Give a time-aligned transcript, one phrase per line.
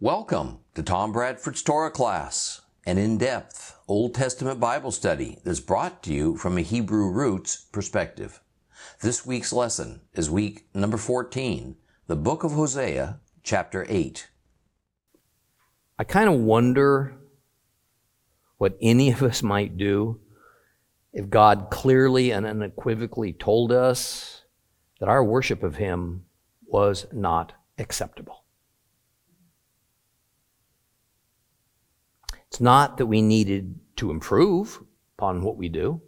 [0.00, 6.12] Welcome to Tom Bradford's Torah class, an in-depth Old Testament Bible study that's brought to
[6.12, 8.42] you from a Hebrew roots perspective.
[9.00, 11.76] This week's lesson is week number 14,
[12.08, 14.28] the book of Hosea, chapter 8.
[15.98, 17.14] I kind of wonder
[18.58, 20.20] what any of us might do
[21.14, 24.42] if God clearly and unequivocally told us
[25.00, 26.26] that our worship of Him
[26.66, 28.42] was not acceptable.
[32.56, 34.82] It's not that we needed to improve
[35.18, 36.00] upon what we do.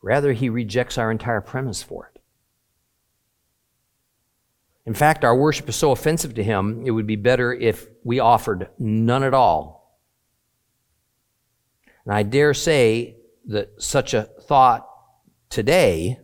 [0.00, 2.22] Rather, he rejects our entire premise for it.
[4.86, 8.18] In fact, our worship is so offensive to him, it would be better if we
[8.18, 10.00] offered none at all.
[12.06, 13.18] And I dare say
[13.48, 14.88] that such a thought
[15.50, 16.18] today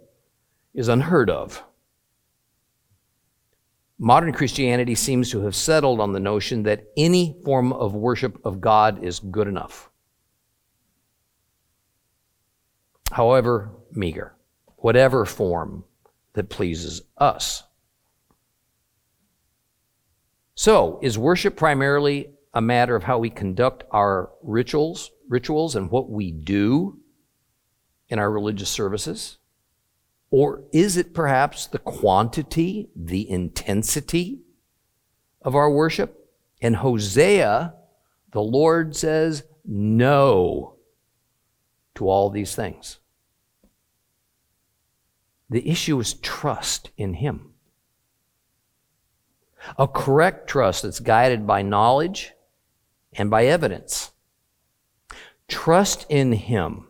[0.72, 1.62] is unheard of.
[3.98, 8.60] Modern Christianity seems to have settled on the notion that any form of worship of
[8.60, 9.90] God is good enough.
[13.10, 14.36] However meager,
[14.76, 15.84] whatever form
[16.34, 17.64] that pleases us.
[20.54, 26.10] So, is worship primarily a matter of how we conduct our rituals, rituals and what
[26.10, 27.00] we do
[28.08, 29.37] in our religious services?
[30.30, 34.40] Or is it perhaps the quantity, the intensity
[35.42, 36.30] of our worship?
[36.60, 37.74] In Hosea,
[38.32, 40.76] the Lord says no
[41.94, 42.98] to all these things.
[45.48, 47.52] The issue is trust in Him.
[49.78, 52.32] A correct trust that's guided by knowledge
[53.14, 54.12] and by evidence.
[55.48, 56.87] Trust in Him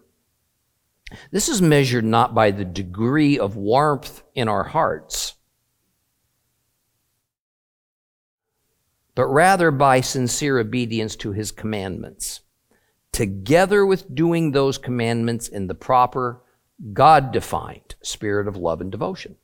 [1.31, 5.35] this is measured not by the degree of warmth in our hearts,
[9.15, 12.41] but rather by sincere obedience to his commandments,
[13.13, 16.43] together with doing those commandments in the proper,
[16.93, 19.37] God defined spirit of love and devotion.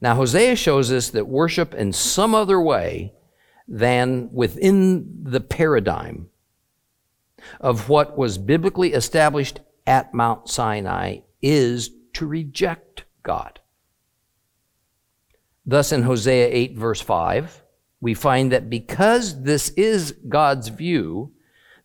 [0.00, 3.12] Now, Hosea shows us that worship in some other way
[3.68, 6.28] than within the paradigm
[7.60, 13.60] of what was biblically established at Mount Sinai is to reject God.
[15.64, 17.62] Thus, in Hosea 8, verse 5,
[18.00, 21.32] we find that because this is God's view,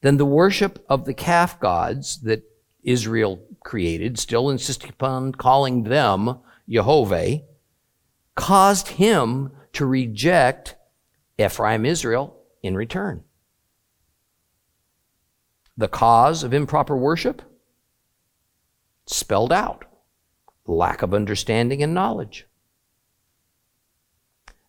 [0.02, 2.44] then the worship of the calf gods that
[2.84, 7.42] Israel created, still insisting upon calling them Jehovah,
[8.36, 10.76] caused him to reject
[11.38, 13.24] Ephraim Israel in return.
[15.78, 17.42] The cause of improper worship?
[19.06, 19.86] Spelled out
[20.68, 22.46] lack of understanding and knowledge.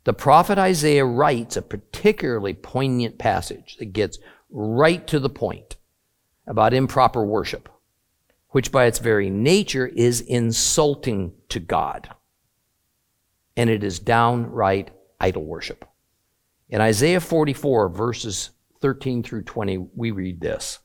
[0.04, 4.18] The prophet Isaiah writes a particularly poignant passage that gets
[4.50, 5.76] right to the point
[6.46, 7.68] about improper worship,
[8.50, 12.08] which by its very nature is insulting to God.
[13.56, 14.90] And it is downright
[15.20, 15.84] idol worship.
[16.70, 20.78] In Isaiah 44, verses 13 through 20, we read this.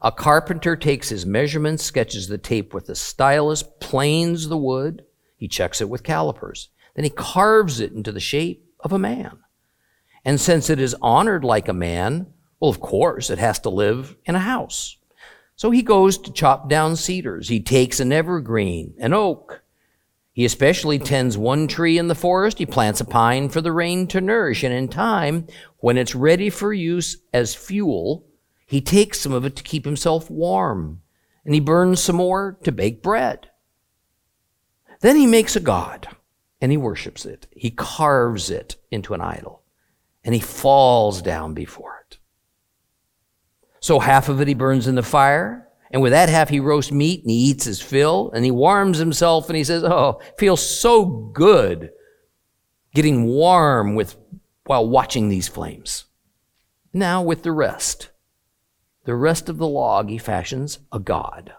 [0.00, 5.04] A carpenter takes his measurements, sketches the tape with a stylus, planes the wood,
[5.36, 6.68] he checks it with calipers.
[6.94, 9.38] Then he carves it into the shape of a man.
[10.24, 12.26] And since it is honored like a man,
[12.60, 14.96] well, of course, it has to live in a house.
[15.56, 17.48] So he goes to chop down cedars.
[17.48, 19.62] He takes an evergreen, an oak.
[20.32, 22.58] He especially tends one tree in the forest.
[22.58, 24.62] He plants a pine for the rain to nourish.
[24.62, 25.48] And in time,
[25.78, 28.24] when it's ready for use as fuel,
[28.68, 31.00] he takes some of it to keep himself warm,
[31.42, 33.48] and he burns some more to bake bread.
[35.00, 36.06] Then he makes a god,
[36.60, 37.46] and he worships it.
[37.50, 39.62] He carves it into an idol,
[40.22, 42.18] and he falls down before it.
[43.80, 46.92] So half of it he burns in the fire, and with that half he roasts
[46.92, 50.60] meat and he eats his fill, and he warms himself, and he says, Oh, feels
[50.60, 51.90] so good
[52.92, 54.14] getting warm with
[54.66, 56.04] while watching these flames.
[56.92, 58.10] Now with the rest.
[59.08, 61.54] The rest of the log he fashions a god,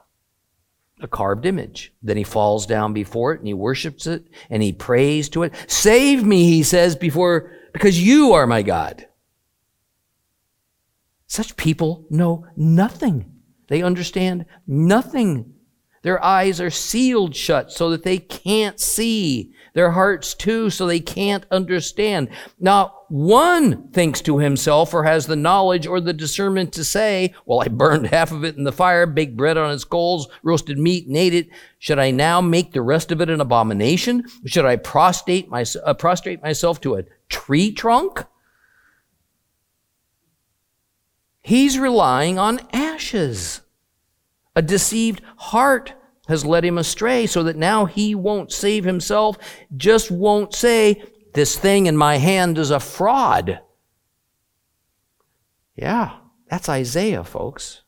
[1.02, 1.92] a carved image.
[2.00, 5.54] Then he falls down before it and he worships it and he prays to it.
[5.66, 9.08] Save me, he says, before, because you are my God.
[11.26, 13.26] Such people know nothing.
[13.68, 15.56] They understand nothing.
[16.04, 19.56] Their eyes are sealed shut so that they can't see.
[19.74, 22.30] Their hearts too, so they can't understand.
[22.60, 27.62] Not one thinks to himself or has the knowledge or the discernment to say, Well,
[27.62, 31.08] I burned half of it in the fire, baked bread on its coals, roasted meat,
[31.08, 31.50] and ate it.
[31.80, 34.26] Should I now make the rest of it an abomination?
[34.46, 38.26] Should I prostrate, my, uh, prostrate myself to a tree trunk?
[41.42, 43.62] He's relying on ashes.
[44.56, 45.94] A deceived heart
[46.30, 49.38] has led him astray so that now he won't save himself,
[49.76, 51.04] just won't say,
[51.34, 53.60] This thing in my hand is a fraud.
[55.76, 56.18] Yeah,
[56.50, 57.82] that's Isaiah, folks.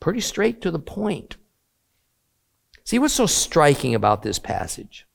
[0.00, 1.36] Pretty straight to the point.
[2.84, 5.06] See what's so striking about this passage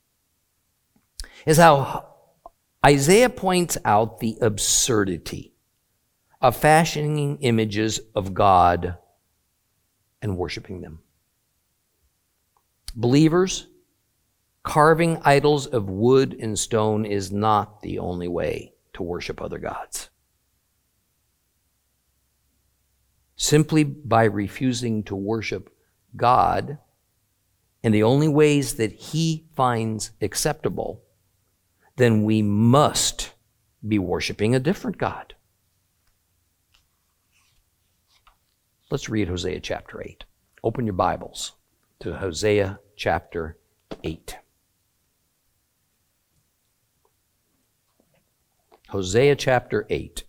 [1.45, 2.07] is how
[2.83, 5.53] Isaiah points out the absurdity
[6.41, 8.97] of fashioning images of God
[10.21, 10.99] and worshiping them.
[12.95, 13.67] Believers,
[14.63, 20.09] carving idols of wood and stone is not the only way to worship other gods.
[23.35, 25.73] Simply by refusing to worship
[26.15, 26.77] God
[27.81, 31.01] in the only ways that He finds acceptable,
[31.95, 33.33] then we must
[33.87, 35.33] be worshiping a different God.
[38.91, 40.25] Let's read Hosea chapter 8.
[40.65, 41.53] Open your Bibles
[42.01, 43.57] to Hosea chapter
[44.03, 44.35] 8.
[48.89, 50.25] Hosea chapter 8,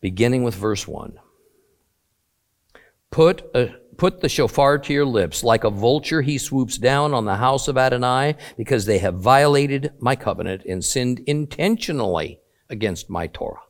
[0.00, 1.20] beginning with verse 1.
[3.12, 5.44] Put, a, put the shofar to your lips.
[5.44, 9.92] Like a vulture, he swoops down on the house of Adonai because they have violated
[10.00, 13.60] my covenant and sinned intentionally against my Torah.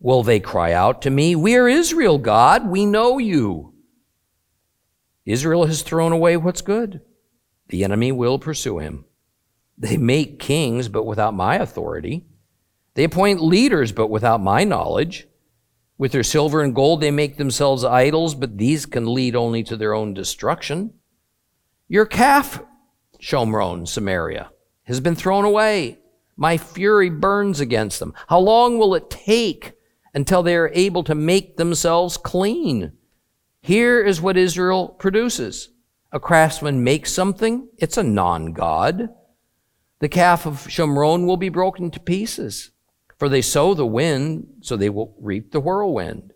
[0.00, 3.74] Will they cry out to me, We are Israel, God, we know you.
[5.26, 7.02] Israel has thrown away what's good.
[7.68, 9.04] The enemy will pursue him.
[9.76, 12.24] They make kings, but without my authority.
[12.94, 15.28] They appoint leaders, but without my knowledge.
[15.98, 19.76] With their silver and gold, they make themselves idols, but these can lead only to
[19.76, 20.94] their own destruction.
[21.88, 22.62] Your calf,
[23.20, 24.50] Shomron, Samaria,
[24.84, 25.98] has been thrown away.
[26.36, 28.14] My fury burns against them.
[28.28, 29.74] How long will it take
[30.14, 32.92] until they are able to make themselves clean.
[33.62, 35.70] Here is what Israel produces.
[36.12, 39.10] A craftsman makes something, it's a non God.
[40.00, 42.70] The calf of Shomron will be broken to pieces,
[43.18, 46.32] for they sow the wind, so they will reap the whirlwind.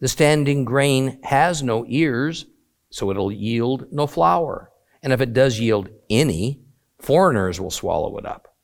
[0.00, 2.46] The standing grain has no ears,
[2.90, 4.70] so it'll yield no flour.
[5.02, 6.60] And if it does yield any,
[6.98, 8.54] foreigners will swallow it up.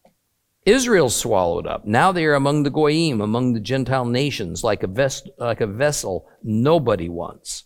[0.67, 1.85] Israel swallowed up.
[1.85, 6.27] Now they are among the Goyim, among the Gentile nations, like a, like a vessel
[6.43, 7.65] nobody wants.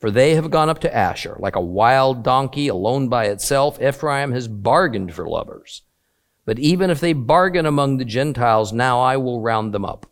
[0.00, 3.80] For they have gone up to Asher, like a wild donkey alone by itself.
[3.80, 5.82] Ephraim has bargained for lovers.
[6.44, 10.06] But even if they bargain among the Gentiles, now I will round them up.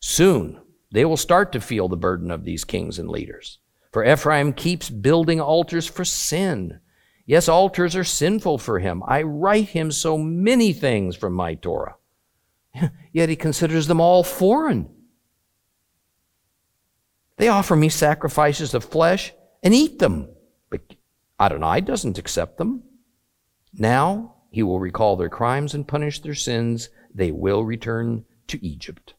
[0.00, 3.58] Soon they will start to feel the burden of these kings and leaders.
[3.92, 6.80] For Ephraim keeps building altars for sin
[7.26, 9.02] Yes, altars are sinful for him.
[9.06, 11.96] I write him so many things from my Torah.
[13.12, 14.90] Yet he considers them all foreign.
[17.36, 19.32] They offer me sacrifices of flesh
[19.62, 20.28] and eat them,
[20.70, 20.82] but
[21.40, 22.82] Adonai doesn't accept them.
[23.72, 26.90] Now he will recall their crimes and punish their sins.
[27.12, 29.14] They will return to Egypt.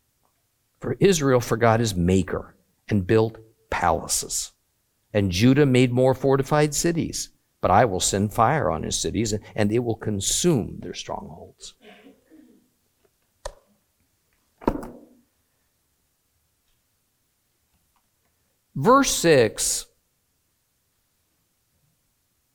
[0.79, 2.55] For Israel forgot his maker
[2.87, 3.37] and built
[3.69, 4.51] palaces,
[5.11, 7.29] and Judah made more fortified cities.
[7.65, 11.73] But I will send fire on his cities, and it will consume their strongholds.
[18.75, 19.87] Verse 6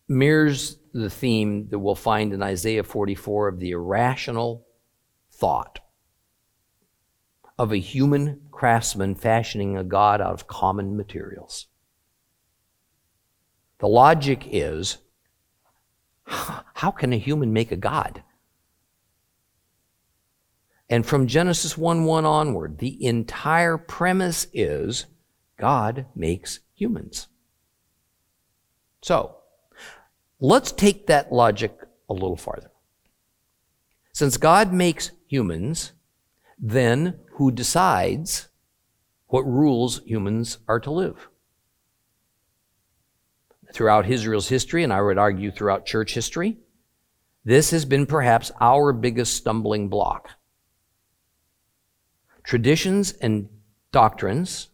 [0.07, 4.65] mirrors the theme that we'll find in Isaiah 44 of the irrational
[5.33, 5.81] thought
[7.59, 11.67] of a human craftsman fashioning a God out of common materials.
[13.81, 14.99] The logic is
[16.25, 18.23] how can a human make a God?
[20.89, 25.07] And from Genesis 1 1 onward, the entire premise is
[25.57, 27.29] God makes humans.
[29.03, 29.37] So,
[30.41, 31.73] let's take that logic
[32.09, 32.71] a little farther.
[34.13, 35.93] Since God makes humans,
[36.59, 38.49] then who decides
[39.29, 41.30] what rules humans are to live?
[43.73, 46.59] Throughout Israel's history, and I would argue throughout church history,
[47.45, 50.31] this has been perhaps our biggest stumbling block.
[52.43, 53.49] Traditions and
[53.93, 54.69] doctrines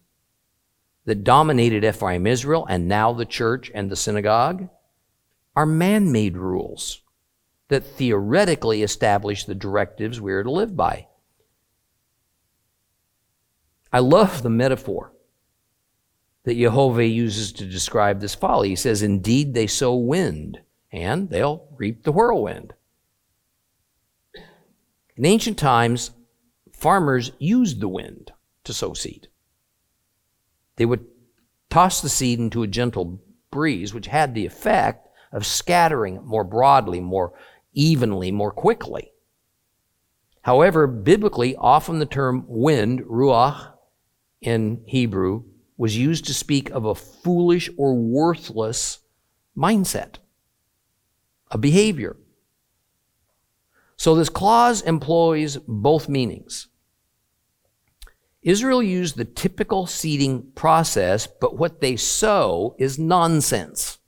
[1.04, 4.68] that dominated Ephraim Israel and now the church and the synagogue
[5.54, 7.02] are man made rules
[7.68, 11.06] that theoretically establish the directives we are to live by.
[13.92, 15.12] I love the metaphor
[16.46, 18.68] that Jehovah uses to describe this folly.
[18.68, 20.60] He says, Indeed, they sow wind,
[20.92, 22.72] and they'll reap the whirlwind.
[25.16, 26.12] In ancient times,
[26.72, 28.30] farmers used the wind
[28.62, 29.26] to sow seed.
[30.76, 31.04] They would
[31.68, 36.44] toss the seed into a gentle breeze, which had the effect of scattering it more
[36.44, 37.32] broadly, more
[37.72, 39.10] evenly, more quickly.
[40.42, 43.72] However, biblically, often the term wind, ruach,
[44.40, 45.42] in Hebrew,
[45.76, 49.00] was used to speak of a foolish or worthless
[49.56, 50.16] mindset,
[51.50, 52.16] a behavior.
[53.97, 56.68] So this clause employs both meanings.
[58.42, 63.99] Israel used the typical seeding process, but what they sow is nonsense.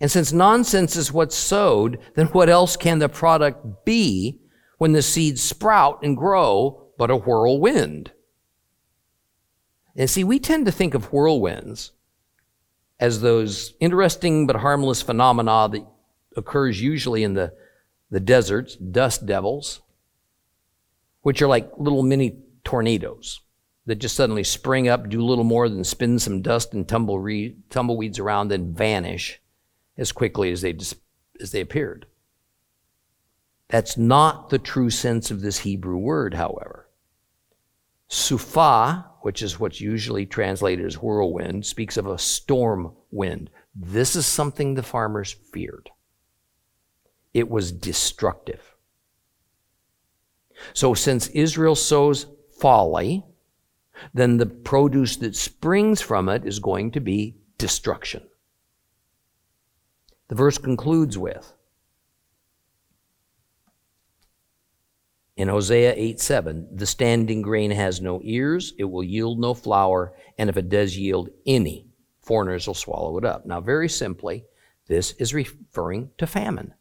[0.00, 4.40] And since nonsense is what's sowed, then what else can the product be
[4.78, 8.12] when the seeds sprout and grow but a whirlwind?
[9.96, 11.92] And see, we tend to think of whirlwinds
[12.98, 15.86] as those interesting but harmless phenomena that
[16.36, 17.52] occurs usually in the,
[18.10, 19.80] the deserts, dust devils,
[21.22, 23.40] which are like little mini tornadoes
[23.86, 28.52] that just suddenly spring up, do little more than spin some dust and tumbleweeds around,
[28.52, 29.40] and vanish
[29.96, 30.76] as quickly as they,
[31.40, 32.06] as they appeared.
[33.68, 36.88] That's not the true sense of this Hebrew word, however.
[38.08, 43.50] Sufa, which is what's usually translated as whirlwind, speaks of a storm wind.
[43.74, 45.90] This is something the farmers feared.
[47.32, 48.74] It was destructive.
[50.72, 52.26] So, since Israel sows
[52.58, 53.24] folly,
[54.12, 58.22] then the produce that springs from it is going to be destruction.
[60.28, 61.52] The verse concludes with
[65.40, 70.12] In Hosea 8 7, the standing grain has no ears, it will yield no flour,
[70.36, 71.86] and if it does yield any,
[72.20, 73.46] foreigners will swallow it up.
[73.46, 74.44] Now, very simply,
[74.86, 76.74] this is referring to famine.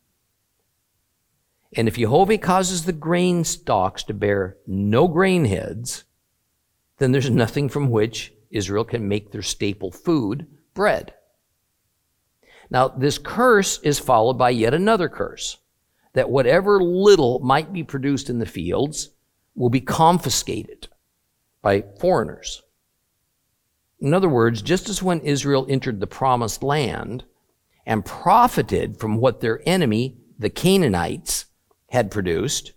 [1.72, 6.04] And if Jehovah causes the grain stalks to bear no grain heads,
[6.98, 11.14] then there's nothing from which Israel can make their staple food, bread.
[12.70, 15.60] Now, this curse is followed by yet another curse
[16.14, 19.10] that whatever little might be produced in the fields
[19.56, 20.88] will be confiscated
[21.62, 22.64] by foreigners.
[24.00, 27.26] In other words, just as when Israel entered the promised land
[27.86, 31.46] and profited from what their enemy, the Canaanites,
[31.90, 32.74] had produced.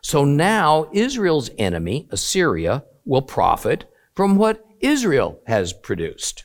[0.00, 6.43] So now Israel's enemy, Assyria, will profit from what Israel has produced.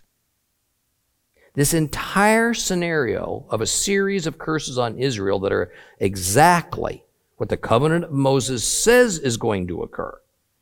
[1.59, 7.03] This entire scenario of a series of curses on Israel that are exactly
[7.35, 10.21] what the covenant of Moses says is going to occur,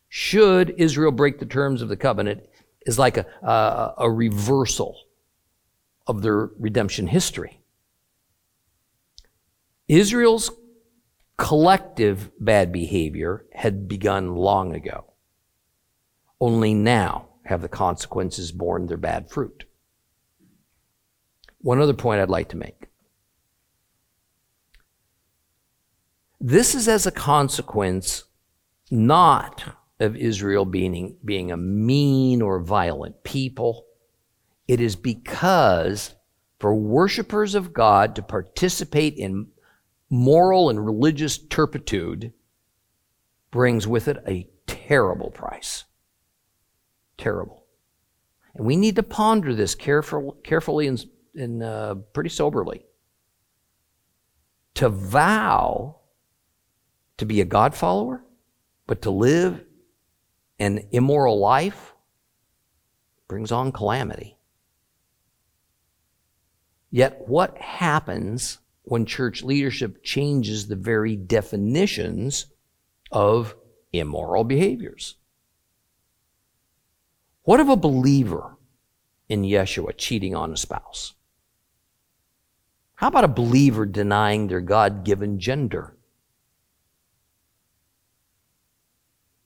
[0.10, 2.42] should Israel break the terms of the covenant,
[2.88, 4.98] is like a, a, a reversal
[6.08, 7.62] of their redemption history.
[9.88, 10.50] Israel's
[11.38, 15.14] collective bad behavior had begun long ago.
[16.42, 19.67] Only now have the consequences borne their bad fruit.
[21.60, 22.88] One other point I'd like to make.
[26.40, 28.26] This is as a consequence
[28.92, 33.86] not of Israel being, being a mean or violent people.
[34.68, 36.14] It is because
[36.60, 39.48] for worshipers of God to participate in
[40.10, 42.34] moral and religious turpitude
[43.52, 45.86] brings with it a terrible price.
[47.18, 47.66] Terrible.
[48.54, 51.04] And we need to ponder this careful, carefully and,
[51.38, 52.86] and uh, pretty soberly.
[54.76, 55.98] To vow
[57.18, 58.24] to be a God follower,
[58.86, 59.64] but to live
[60.60, 61.94] an immoral life
[63.28, 64.38] brings on calamity.
[66.90, 72.46] Yet, what happens when church leadership changes the very definitions
[73.12, 73.56] of
[73.92, 75.16] immoral behaviors.
[77.44, 78.58] What of a believer
[79.28, 81.14] in Yeshua cheating on a spouse?
[82.98, 85.96] How about a believer denying their God given gender?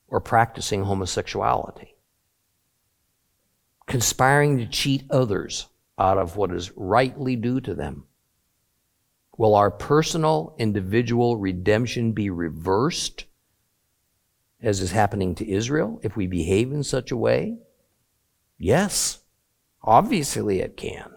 [0.08, 1.96] Or practicing homosexuality?
[3.88, 5.68] Conspiring to cheat others
[6.00, 8.06] out of what is rightly due to them?
[9.38, 13.26] Will our personal, individual redemption be reversed,
[14.62, 17.58] as is happening to Israel, if we behave in such a way?
[18.58, 19.20] Yes,
[19.84, 21.12] obviously it can.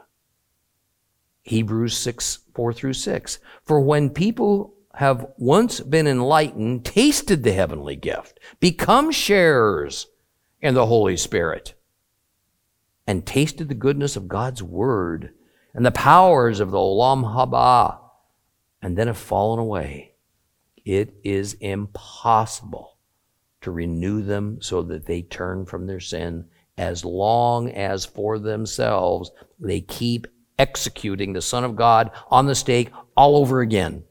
[1.45, 3.39] Hebrews 6, 4 through 6.
[3.65, 10.07] For when people have once been enlightened, tasted the heavenly gift, become sharers
[10.61, 11.75] in the Holy Spirit,
[13.07, 15.35] and tasted the goodness of God's word
[15.75, 17.99] and the powers of the Olam Haba,
[18.81, 20.15] and then have fallen away,
[20.85, 22.99] it is impossible
[23.61, 26.47] to renew them so that they turn from their sin
[26.77, 30.27] as long as for themselves they keep
[30.59, 34.05] executing the Son of God on the stake all over again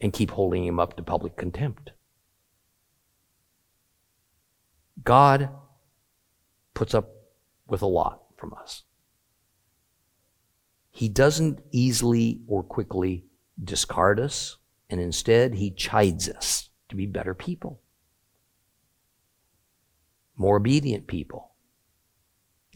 [0.00, 1.92] and keep holding him up to public contempt.
[5.02, 5.50] God
[6.74, 7.10] puts up
[7.66, 8.82] with a lot from us.
[10.90, 13.26] He doesn't easily or quickly
[13.62, 14.56] discard us,
[14.88, 17.80] and instead, he chides us to be better people,
[20.36, 21.52] more obedient people.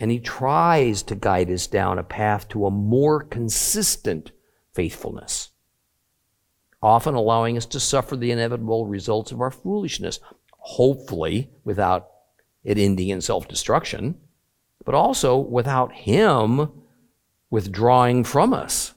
[0.00, 4.32] And he tries to guide us down a path to a more consistent
[4.72, 5.50] faithfulness,
[6.82, 10.18] often allowing us to suffer the inevitable results of our foolishness,
[10.52, 12.08] hopefully without
[12.64, 14.18] it ending in self destruction,
[14.84, 16.70] but also without him
[17.50, 18.94] withdrawing from us.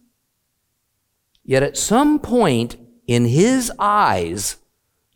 [1.44, 4.58] Yet at some point in his eyes,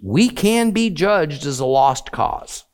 [0.01, 2.65] we can be judged as a lost cause.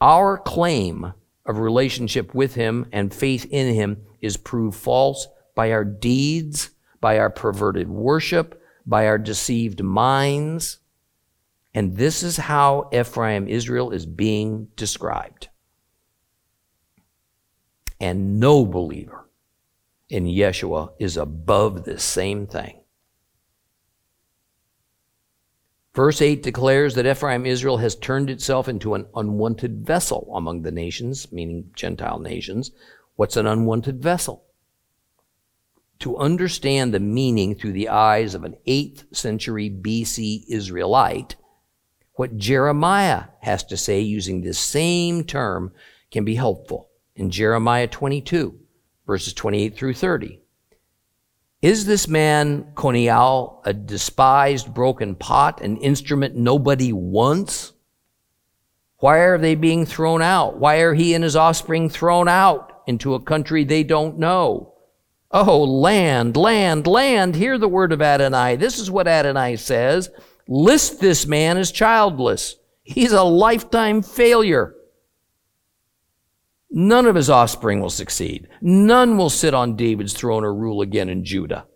[0.00, 1.14] Our claim
[1.46, 7.18] of relationship with him and faith in him is proved false by our deeds, by
[7.18, 10.78] our perverted worship, by our deceived minds.
[11.74, 15.48] And this is how Ephraim Israel is being described.
[17.98, 19.28] And no believer
[20.08, 22.80] in Yeshua is above this same thing.
[25.96, 30.70] Verse 8 declares that Ephraim Israel has turned itself into an unwanted vessel among the
[30.70, 32.70] nations, meaning Gentile nations.
[33.14, 34.44] What's an unwanted vessel?
[36.00, 41.36] To understand the meaning through the eyes of an 8th century BC Israelite,
[42.12, 45.72] what Jeremiah has to say using this same term
[46.10, 46.90] can be helpful.
[47.14, 48.54] In Jeremiah 22,
[49.06, 50.42] verses 28 through 30,
[51.62, 57.72] is this man, Coniah, a despised broken pot, an instrument nobody wants?
[58.98, 60.58] Why are they being thrown out?
[60.58, 64.74] Why are he and his offspring thrown out into a country they don't know?
[65.30, 68.56] Oh, land, land, land, hear the word of Adonai.
[68.56, 70.10] This is what Adonai says.
[70.46, 72.56] List this man as childless.
[72.84, 74.75] He's a lifetime failure.
[76.70, 78.48] None of his offspring will succeed.
[78.60, 81.66] None will sit on David's throne or rule again in Judah.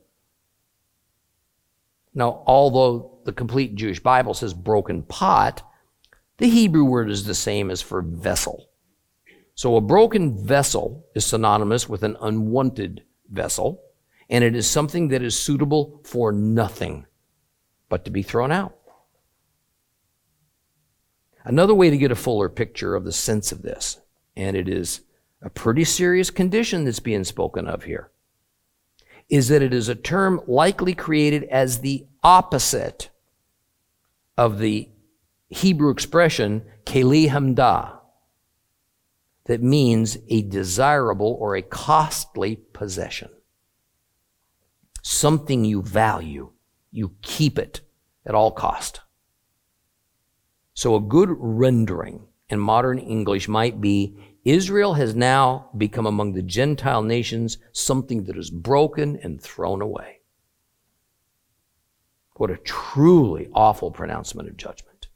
[2.13, 5.63] Now, although the complete Jewish Bible says broken pot,
[6.39, 8.69] the Hebrew word is the same as for vessel.
[9.55, 13.83] So a broken vessel is synonymous with an unwanted vessel,
[14.29, 17.07] and it is something that is suitable for nothing
[17.89, 18.77] but to be thrown out.
[21.45, 24.01] Another way to get a fuller picture of the sense of this
[24.37, 25.03] and it is
[25.43, 28.11] a pretty serious condition that's being spoken of here,
[29.29, 33.11] is that it is a term likely created as the opposite
[34.37, 34.89] of the
[35.49, 37.99] Hebrew expression keli hamdah,
[39.47, 43.31] that means a desirable or a costly possession.
[45.03, 46.53] Something you value,
[46.93, 47.81] you keep it
[48.25, 49.01] at all cost.
[50.75, 56.43] So a good rendering in modern English might be Israel has now become among the
[56.43, 60.21] Gentile nations something that is broken and thrown away.
[62.35, 65.09] What a truly awful pronouncement of judgment.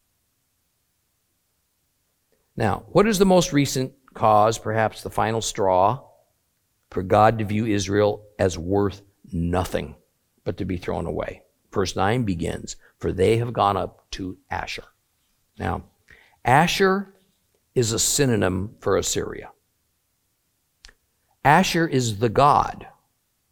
[2.57, 6.05] Now, what is the most recent cause, perhaps the final straw,
[6.91, 9.97] for God to view Israel as worth nothing
[10.45, 11.43] but to be thrown away?
[11.73, 14.85] Verse 9 begins, For they have gone up to Asher.
[15.59, 15.85] Now,
[16.45, 17.14] Asher
[17.75, 19.51] is a synonym for Assyria.
[21.45, 22.87] Asher is the god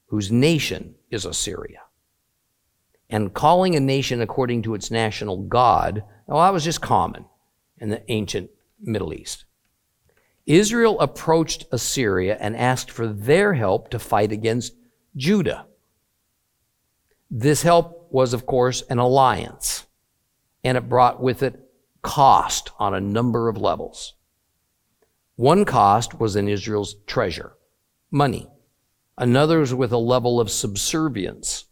[0.07, 1.81] whose nation is Assyria.
[3.11, 7.27] And calling a nation according to its national god, well, that was just common
[7.79, 9.45] in the ancient Middle East.
[10.47, 14.75] Israel approached Assyria and asked for their help to fight against
[15.17, 15.67] Judah.
[17.31, 19.87] This help was, of course, an alliance,
[20.65, 21.61] and it brought with it
[22.03, 24.15] cost on a number of levels.
[25.37, 27.53] One cost was in Israel's treasure,
[28.11, 28.49] money.
[29.17, 31.67] Another was with a level of subservience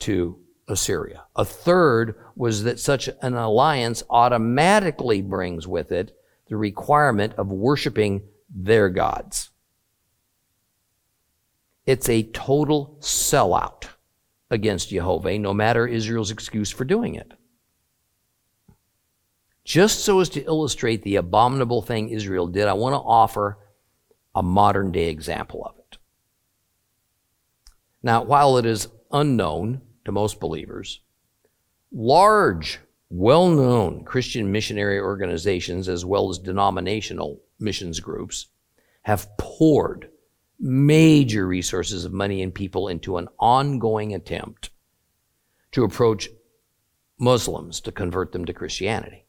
[0.00, 0.38] to
[0.68, 1.24] Assyria.
[1.34, 6.16] A third was that such an alliance automatically brings with it
[6.48, 9.50] the requirement of worshiping their gods.
[11.86, 13.84] It's a total sellout
[14.50, 17.32] against Jehovah, no matter Israel's excuse for doing it.
[19.66, 23.58] Just so as to illustrate the abominable thing Israel did, I want to offer
[24.32, 25.98] a modern day example of it.
[28.00, 31.00] Now, while it is unknown to most believers,
[31.90, 32.78] large,
[33.10, 38.46] well known Christian missionary organizations, as well as denominational missions groups,
[39.02, 40.10] have poured
[40.60, 44.70] major resources of money and people into an ongoing attempt
[45.72, 46.28] to approach
[47.18, 49.25] Muslims to convert them to Christianity.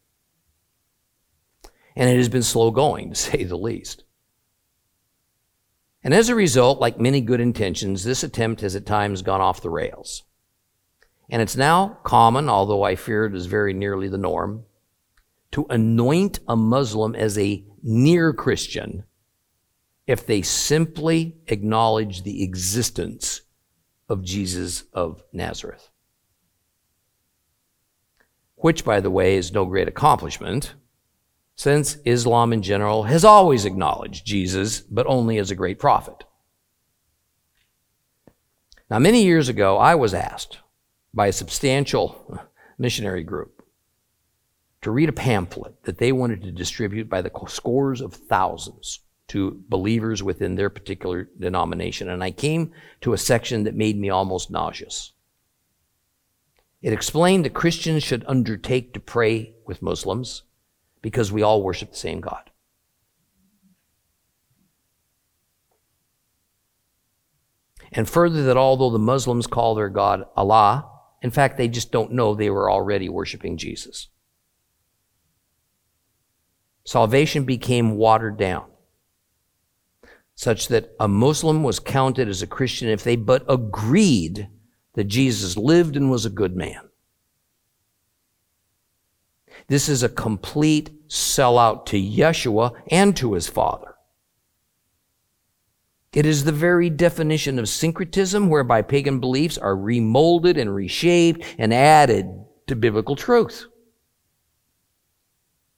[1.97, 4.03] And it has been slow going, to say the least.
[6.03, 9.61] And as a result, like many good intentions, this attempt has at times gone off
[9.61, 10.23] the rails.
[11.29, 14.63] And it's now common, although I fear it is very nearly the norm,
[15.51, 19.03] to anoint a Muslim as a near Christian
[20.05, 23.41] if they simply acknowledge the existence
[24.07, 25.89] of Jesus of Nazareth.
[28.55, 30.75] Which, by the way, is no great accomplishment,
[31.57, 36.23] since Islam in general has always acknowledged Jesus, but only as a great prophet.
[38.89, 40.59] Now, many years ago, I was asked
[41.13, 42.39] by a substantial
[42.77, 43.63] missionary group
[44.83, 49.61] to read a pamphlet that they wanted to distribute by the scores of thousands to
[49.67, 52.07] believers within their particular denomination.
[52.07, 55.11] And I came to a section that made me almost nauseous.
[56.83, 60.43] It explained that Christians should undertake to pray with Muslims
[61.07, 62.51] because we all worship the same God.
[67.93, 70.85] And further, that although the Muslims call their God Allah,
[71.21, 74.09] in fact, they just don't know they were already worshiping Jesus.
[76.83, 78.65] Salvation became watered down
[80.35, 84.49] such that a Muslim was counted as a Christian if they but agreed
[84.95, 86.81] that Jesus lived and was a good man.
[89.67, 93.95] This is a complete sellout to Yeshua and to his Father.
[96.13, 101.73] It is the very definition of syncretism whereby pagan beliefs are remolded and reshaped and
[101.73, 102.25] added
[102.67, 103.65] to biblical truth.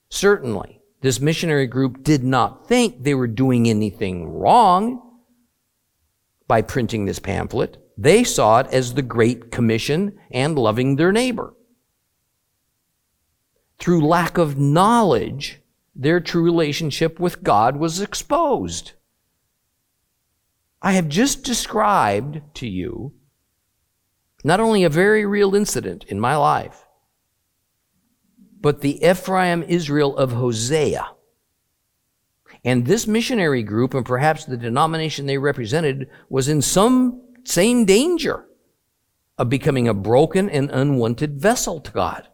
[0.10, 5.20] Certainly, this missionary group did not think they were doing anything wrong
[6.48, 7.78] by printing this pamphlet.
[7.98, 11.54] They saw it as the Great Commission and loving their neighbor.
[13.80, 15.62] Through lack of knowledge,
[15.96, 18.94] their true relationship with God was exposed.
[20.82, 23.14] I have just described to you
[24.44, 26.86] not only a very real incident in my life,
[28.62, 31.08] but the Ephraim Israel of Hosea.
[32.64, 38.46] And this missionary group, and perhaps the denomination they represented, was in some same danger
[39.38, 42.28] of becoming a broken and unwanted vessel to God.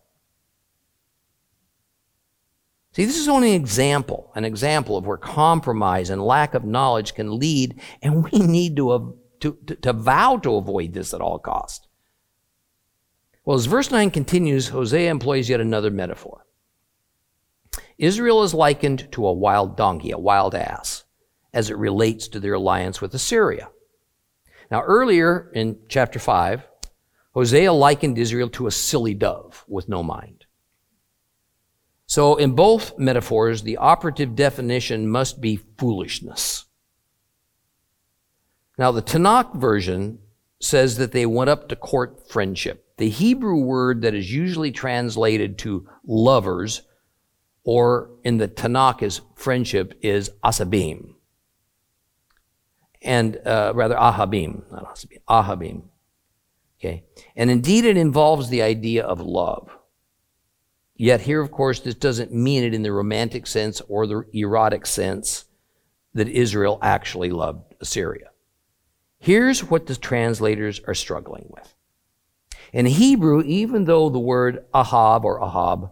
[2.96, 7.14] See, this is only an example, an example of where compromise and lack of knowledge
[7.14, 11.38] can lead, and we need to, to, to, to vow to avoid this at all
[11.38, 11.86] costs.
[13.44, 16.46] Well, as verse 9 continues, Hosea employs yet another metaphor.
[17.98, 21.04] Israel is likened to a wild donkey, a wild ass,
[21.54, 23.72] as it relates to their alliance with Assyria.
[24.72, 26.66] Now, earlier in chapter 5,
[27.34, 30.45] Hosea likened Israel to a silly dove with no mind.
[32.16, 36.64] So, in both metaphors, the operative definition must be foolishness.
[38.78, 40.20] Now, the Tanakh version
[40.62, 42.86] says that they went up to court friendship.
[42.96, 46.84] The Hebrew word that is usually translated to lovers,
[47.66, 51.16] or in the Tanakh as friendship, is asabim.
[53.02, 55.82] And uh, rather ahabim, not asabim, ahabim.
[56.80, 57.04] Okay.
[57.36, 59.70] And indeed, it involves the idea of love.
[60.96, 64.86] Yet here, of course, this doesn't mean it in the romantic sense or the erotic
[64.86, 65.46] sense
[66.14, 68.30] that Israel actually loved Assyria.
[69.20, 71.74] Here's what the translators are struggling with.
[72.72, 75.92] In Hebrew, even though the word ahab or ahab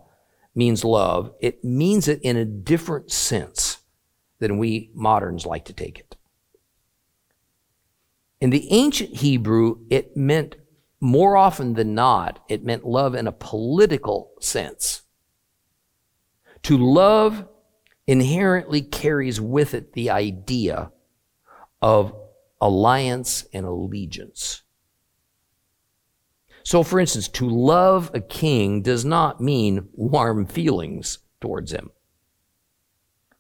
[0.56, 3.80] means love, it means it in a different sense
[4.40, 6.16] than we moderns like to take it.
[8.40, 10.56] In the ancient Hebrew, it meant
[11.04, 15.02] more often than not, it meant love in a political sense.
[16.64, 17.46] To love
[18.08, 20.94] inherently carries with it the idea
[21.82, 22.16] of
[22.62, 24.62] alliance and allegiance.
[26.64, 31.92] So, for instance, to love a king does not mean warm feelings towards him.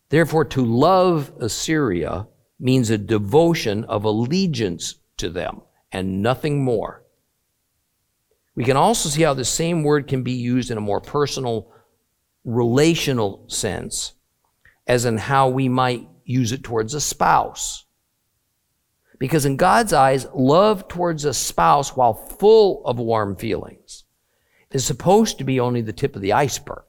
[0.09, 2.27] Therefore, to love Assyria
[2.59, 5.61] means a devotion of allegiance to them
[5.93, 7.02] and nothing more.
[8.55, 11.71] We can also see how the same word can be used in a more personal,
[12.43, 14.13] relational sense,
[14.85, 17.85] as in how we might use it towards a spouse.
[19.17, 24.03] Because in God's eyes, love towards a spouse, while full of warm feelings,
[24.71, 26.83] is supposed to be only the tip of the iceberg.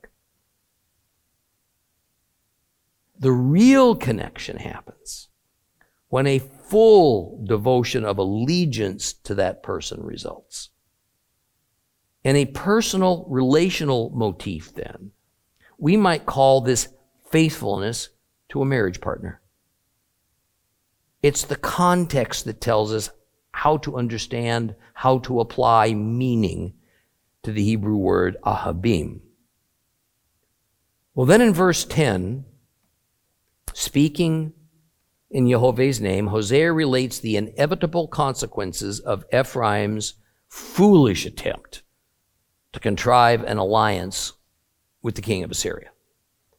[3.18, 5.28] The real connection happens
[6.08, 10.70] when a full devotion of allegiance to that person results.
[12.24, 15.10] And a personal relational motif, then,
[15.76, 16.88] we might call this
[17.30, 18.08] faithfulness
[18.48, 19.42] to a marriage partner.
[21.22, 23.10] It's the context that tells us
[23.52, 26.74] how to understand, how to apply meaning
[27.42, 29.20] to the Hebrew word ahabim.
[31.14, 32.44] Well, then in verse 10,
[33.72, 34.52] speaking
[35.30, 40.14] in Jehovah's name, Hosea relates the inevitable consequences of Ephraim's
[40.48, 41.83] foolish attempt
[42.74, 44.32] to contrive an alliance
[45.00, 45.90] with the king of Assyria.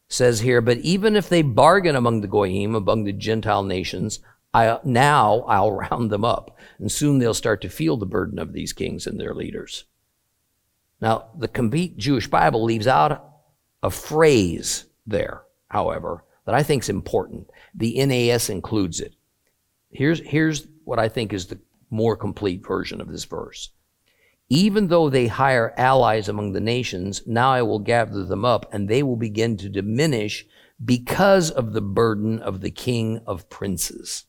[0.08, 4.20] says here, but even if they bargain among the Goyim, among the Gentile nations,
[4.54, 8.52] I, now I'll round them up, and soon they'll start to feel the burden of
[8.52, 9.84] these kings and their leaders.
[11.00, 13.22] Now, the complete Jewish Bible leaves out
[13.82, 17.50] a phrase there, however, that I think is important.
[17.74, 19.14] The NAS includes it.
[19.90, 21.58] Here's, here's what I think is the
[21.90, 23.70] more complete version of this verse.
[24.48, 28.88] Even though they hire allies among the nations, now I will gather them up, and
[28.88, 30.46] they will begin to diminish
[30.84, 34.26] because of the burden of the king of princes.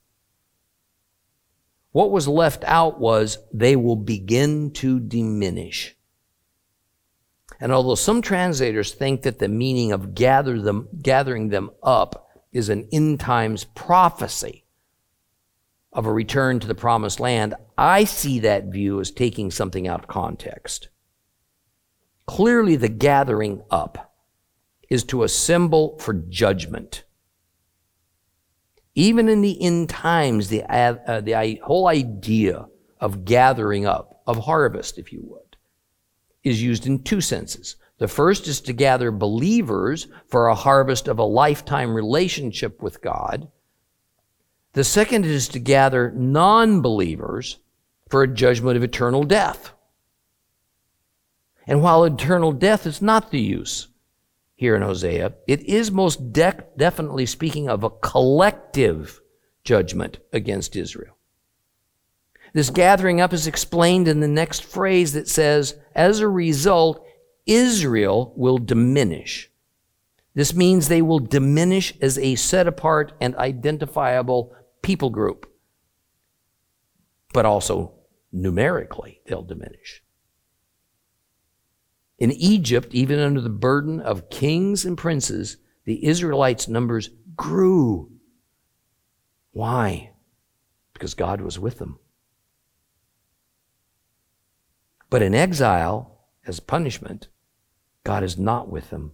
[1.92, 5.96] What was left out was they will begin to diminish.
[7.60, 12.70] And although some translators think that the meaning of gather them, gathering them up is
[12.70, 14.66] an end times prophecy
[15.92, 20.00] of a return to the promised land, I see that view as taking something out
[20.00, 20.90] of context.
[22.26, 24.16] Clearly, the gathering up
[24.90, 27.04] is to assemble for judgment.
[28.96, 32.68] Even in the end times, the, uh, the whole idea
[33.00, 35.58] of gathering up, of harvest, if you would,
[36.44, 37.76] is used in two senses.
[38.00, 43.50] The first is to gather believers for a harvest of a lifetime relationship with God.
[44.74, 47.60] The second is to gather non believers
[48.10, 49.72] for a judgment of eternal death.
[51.66, 53.90] And while eternal death is not the use
[54.56, 59.22] here in Hosea, it is most de- definitely speaking of a collective
[59.64, 61.18] judgment against Israel.
[62.54, 67.06] This gathering up is explained in the next phrase that says, as a result,
[67.46, 69.52] Israel will diminish.
[70.34, 75.52] This means they will diminish as a set apart and identifiable people group.
[77.34, 77.97] But also
[78.32, 80.04] numerically, they'll diminish.
[82.20, 88.12] In Egypt, even under the burden of kings and princes, the Israelites' numbers grew.
[89.52, 90.12] Why?
[90.94, 92.00] Because God was with them.
[95.10, 97.28] But in exile, as punishment,
[98.04, 99.12] God is not with them.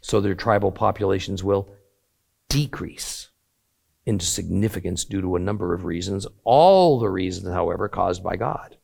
[0.00, 1.68] So their tribal populations will
[2.48, 3.30] decrease
[4.06, 8.76] into significance due to a number of reasons, all the reasons, however, caused by God.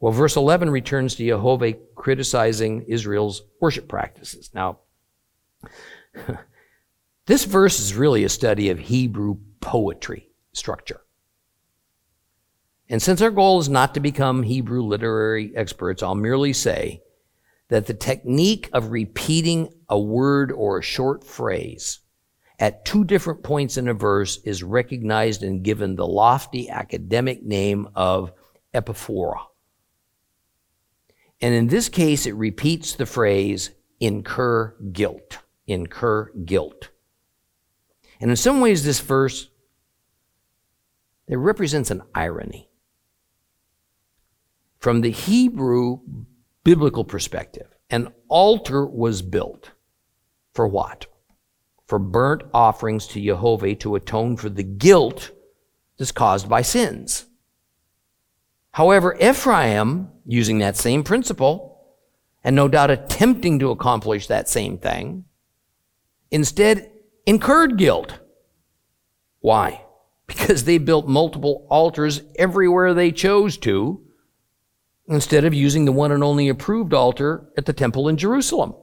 [0.00, 4.50] Well, verse 11 returns to Jehovah criticizing Israel's worship practices.
[4.54, 4.80] Now,
[7.26, 11.00] this verse is really a study of Hebrew poetry structure.
[12.88, 17.02] And since our goal is not to become Hebrew literary experts, I'll merely say
[17.68, 22.00] that the technique of repeating a word or a short phrase
[22.58, 27.88] at two different points in a verse is recognized and given the lofty academic name
[27.94, 28.32] of
[28.74, 29.40] epiphora.
[31.40, 36.90] And in this case, it repeats the phrase incur guilt, incur guilt.
[38.20, 39.50] And in some ways, this verse,
[41.28, 42.70] it represents an irony.
[44.78, 46.00] From the Hebrew
[46.64, 49.72] biblical perspective, an altar was built
[50.54, 51.06] for what?
[51.86, 55.30] For burnt offerings to Jehovah to atone for the guilt
[55.98, 57.26] that's caused by sins.
[58.72, 61.80] However, Ephraim, using that same principle,
[62.42, 65.24] and no doubt attempting to accomplish that same thing,
[66.30, 66.90] instead
[67.24, 68.18] incurred guilt.
[69.40, 69.82] Why?
[70.26, 74.02] Because they built multiple altars everywhere they chose to,
[75.08, 78.74] instead of using the one and only approved altar at the temple in Jerusalem.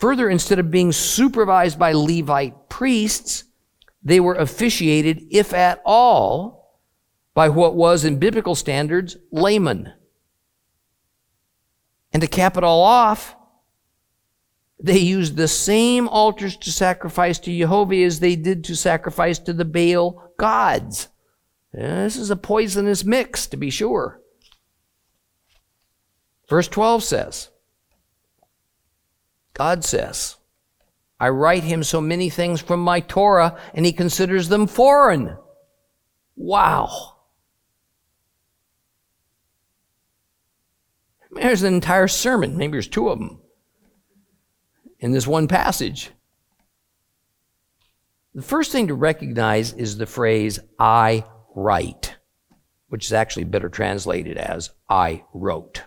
[0.00, 3.44] Further, instead of being supervised by Levite priests,
[4.02, 6.80] they were officiated, if at all,
[7.34, 9.92] by what was, in biblical standards, laymen.
[12.14, 13.36] And to cap it all off,
[14.82, 19.52] they used the same altars to sacrifice to Jehovah as they did to sacrifice to
[19.52, 21.08] the Baal gods.
[21.74, 24.22] This is a poisonous mix, to be sure.
[26.48, 27.50] Verse 12 says,
[29.54, 30.36] God says,
[31.18, 35.36] I write him so many things from my Torah, and he considers them foreign.
[36.34, 37.16] Wow.
[41.32, 43.40] There's an entire sermon, maybe there's two of them,
[44.98, 46.10] in this one passage.
[48.34, 52.16] The first thing to recognize is the phrase, I write,
[52.88, 55.82] which is actually better translated as, I wrote.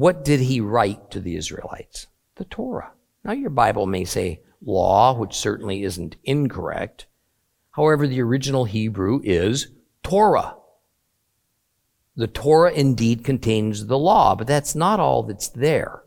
[0.00, 2.06] What did he write to the Israelites?
[2.36, 2.92] The Torah.
[3.22, 7.04] Now, your Bible may say law, which certainly isn't incorrect.
[7.72, 10.56] However, the original Hebrew is Torah.
[12.16, 16.02] The Torah indeed contains the law, but that's not all that's there.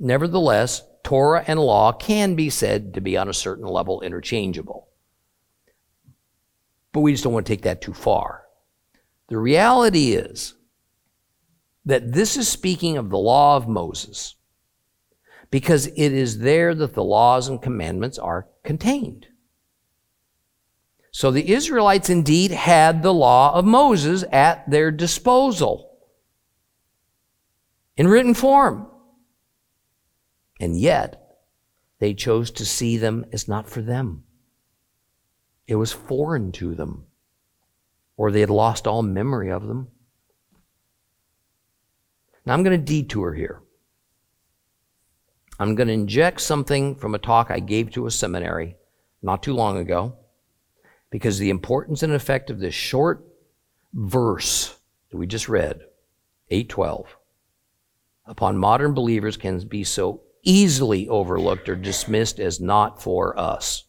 [0.00, 4.88] Nevertheless, Torah and law can be said to be on a certain level interchangeable.
[6.92, 8.46] But we just don't want to take that too far.
[9.28, 10.56] The reality is
[11.84, 14.36] that this is speaking of the law of Moses
[15.50, 19.26] because it is there that the laws and commandments are contained.
[21.10, 25.98] So the Israelites indeed had the law of Moses at their disposal
[27.96, 28.86] in written form.
[30.60, 31.38] And yet,
[31.98, 34.24] they chose to see them as not for them.
[35.66, 37.06] It was foreign to them,
[38.16, 39.88] or they had lost all memory of them.
[42.44, 43.62] Now I'm going to detour here.
[45.58, 48.76] I'm going to inject something from a talk I gave to a seminary
[49.22, 50.16] not too long ago
[51.10, 53.24] because the importance and effect of this short
[53.92, 54.78] verse
[55.10, 55.80] that we just read,
[56.50, 57.16] 812,
[58.24, 63.84] upon modern believers can be so easily overlooked or dismissed as not for us.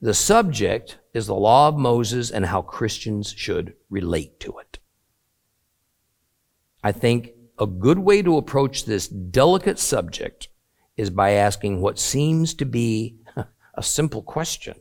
[0.00, 4.78] The subject is the law of Moses and how Christians should relate to it.
[6.88, 10.48] I think a good way to approach this delicate subject
[10.96, 13.18] is by asking what seems to be
[13.74, 14.74] a simple question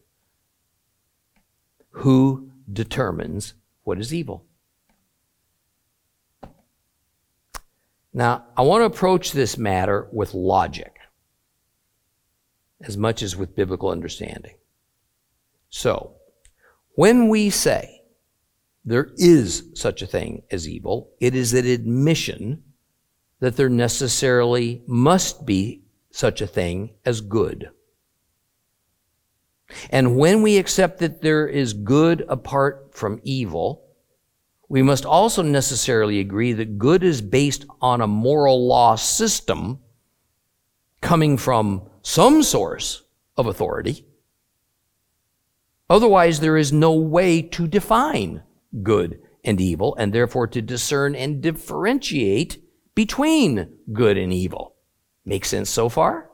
[1.89, 4.46] Who determines what is evil?
[8.13, 11.00] Now, I want to approach this matter with logic
[12.80, 14.56] as much as with biblical understanding.
[15.70, 16.13] So,
[16.96, 17.96] when we say
[18.88, 22.63] there is such a thing as evil, it is an admission
[23.41, 27.69] that there necessarily must be such a thing as good.
[29.89, 33.84] And when we accept that there is good apart from evil,
[34.69, 39.80] we must also necessarily agree that good is based on a moral law system
[41.02, 43.04] coming from some source
[43.36, 44.06] of authority.
[45.89, 48.43] Otherwise, there is no way to define
[48.84, 52.62] good and evil, and therefore to discern and differentiate
[52.96, 54.76] between good and evil.
[55.26, 56.30] Make sense so far?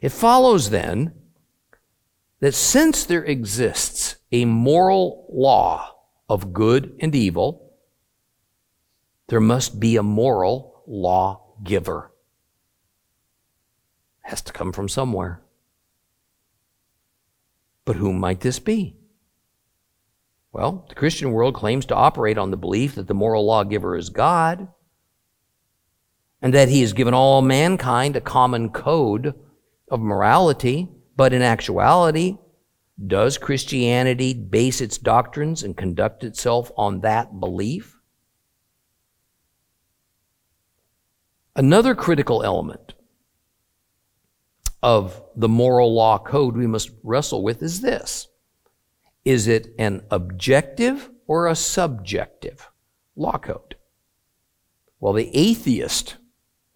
[0.00, 1.12] It follows then
[2.40, 5.96] that since there exists a moral law
[6.28, 7.72] of good and evil,
[9.28, 12.12] there must be a moral lawgiver.
[14.20, 15.42] Has to come from somewhere.
[17.84, 18.97] But who might this be?
[20.58, 24.10] Well, the Christian world claims to operate on the belief that the moral lawgiver is
[24.10, 24.66] God
[26.42, 29.34] and that he has given all mankind a common code
[29.88, 32.38] of morality, but in actuality,
[33.06, 38.00] does Christianity base its doctrines and conduct itself on that belief?
[41.54, 42.94] Another critical element
[44.82, 48.26] of the moral law code we must wrestle with is this
[49.28, 52.70] Is it an objective or a subjective
[53.14, 53.76] law code?
[55.00, 56.16] Well, the atheist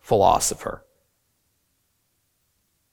[0.00, 0.84] philosopher,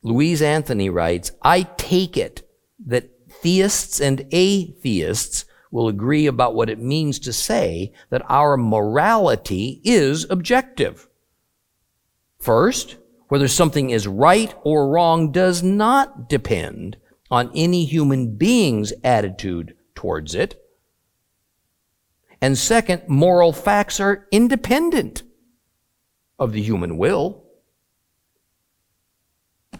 [0.01, 2.49] Louise Antony writes, I take it
[2.85, 9.81] that theists and atheists will agree about what it means to say that our morality
[9.83, 11.09] is objective.
[12.39, 12.95] First,
[13.27, 16.95] whether something is right or wrong does not depend
[17.31, 20.59] on any human being's attitude towards it.
[22.41, 25.23] And second, moral facts are independent
[26.37, 27.43] of the human will.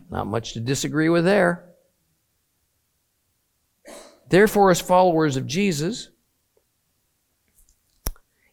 [0.09, 1.65] Not much to disagree with there.
[4.29, 6.09] Therefore, as followers of Jesus,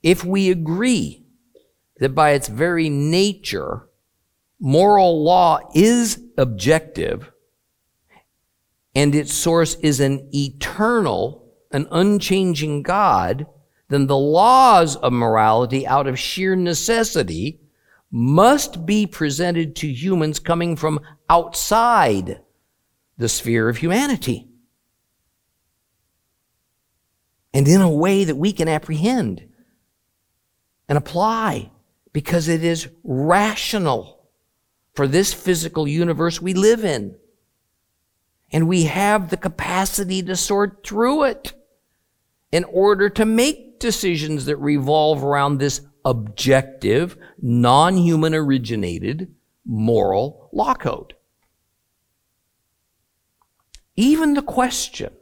[0.03, 1.27] if we agree
[1.99, 3.89] that by its very nature,
[4.61, 7.31] moral law is objective
[8.97, 13.47] and its source is an eternal, an unchanging God,
[13.89, 17.61] then the laws of morality, out of sheer necessity,
[18.11, 22.41] must be presented to humans coming from outside
[23.19, 24.49] the sphere of humanity.
[27.53, 29.47] And in a way that we can apprehend
[30.89, 31.71] and apply
[32.15, 34.31] because it is rational
[34.95, 37.17] for this physical universe we live in.
[38.53, 41.53] And we have the capacity to sort through it
[42.53, 49.35] in order to make decisions that revolve around this objective, non-human originated
[49.65, 51.15] moral law code.
[53.97, 55.13] Even the question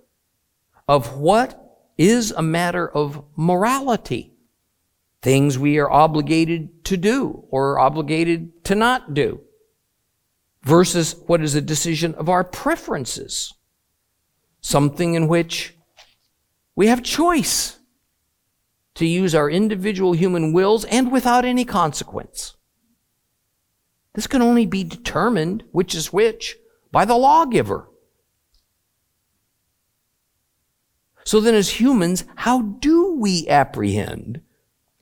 [0.86, 1.60] of what
[1.96, 4.34] is a matter of morality
[5.22, 9.40] things we are obligated to do or obligated to not do
[10.64, 13.54] versus what is a decision of our preferences.
[14.60, 15.74] Something in which
[16.74, 17.78] we have choice
[18.94, 22.56] to use our individual human wills and without any consequence.
[24.14, 26.56] This can only be determined, which is which,
[26.92, 27.88] by the lawgiver.
[31.24, 34.42] So then, as humans, how do we apprehend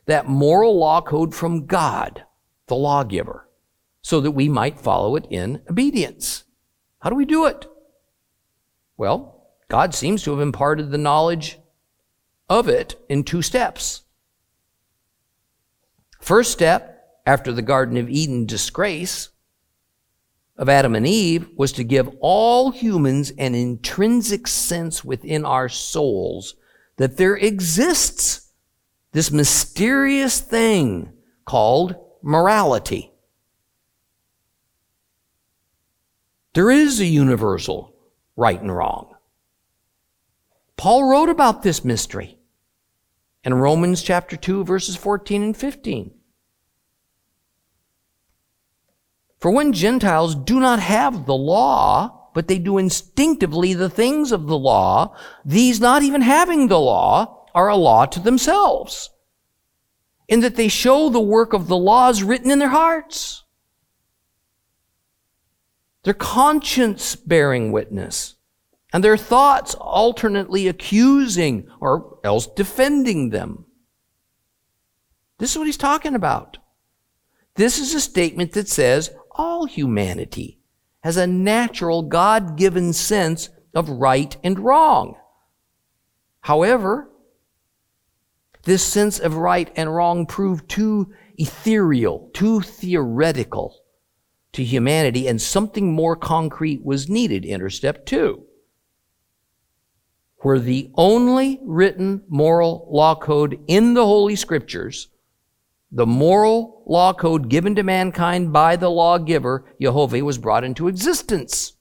[0.06, 2.24] that moral law code from God,
[2.68, 3.48] the lawgiver,
[4.02, 6.44] so that we might follow it in obedience.
[7.00, 7.66] How do we do it?
[8.96, 11.58] Well, God seems to have imparted the knowledge
[12.48, 14.02] of it in two steps.
[16.20, 16.88] First step,
[17.24, 19.30] after the Garden of Eden disgrace
[20.56, 26.56] of Adam and Eve, was to give all humans an intrinsic sense within our souls
[26.96, 28.52] that there exists
[29.12, 31.12] this mysterious thing
[31.44, 33.11] called morality.
[36.54, 37.94] There is a universal
[38.36, 39.14] right and wrong.
[40.76, 42.38] Paul wrote about this mystery
[43.42, 46.12] in Romans chapter 2 verses 14 and 15.
[49.38, 54.46] For when Gentiles do not have the law, but they do instinctively the things of
[54.46, 59.10] the law, these not even having the law, are a law to themselves,
[60.28, 63.44] in that they show the work of the laws written in their hearts.
[66.04, 68.34] Their conscience bearing witness,
[68.92, 73.66] and their thoughts alternately accusing or else defending them.
[75.38, 76.58] This is what he's talking about.
[77.54, 80.58] This is a statement that says all humanity
[81.02, 85.16] has a natural God given sense of right and wrong.
[86.40, 87.10] However,
[88.64, 93.81] this sense of right and wrong proved too ethereal, too theoretical
[94.52, 97.46] to humanity, and something more concrete was needed.
[97.46, 98.44] Enter step two,
[100.38, 105.08] where the only written moral law code in the Holy Scriptures,
[105.90, 111.74] the moral law code given to mankind by the lawgiver, Jehovah, was brought into existence.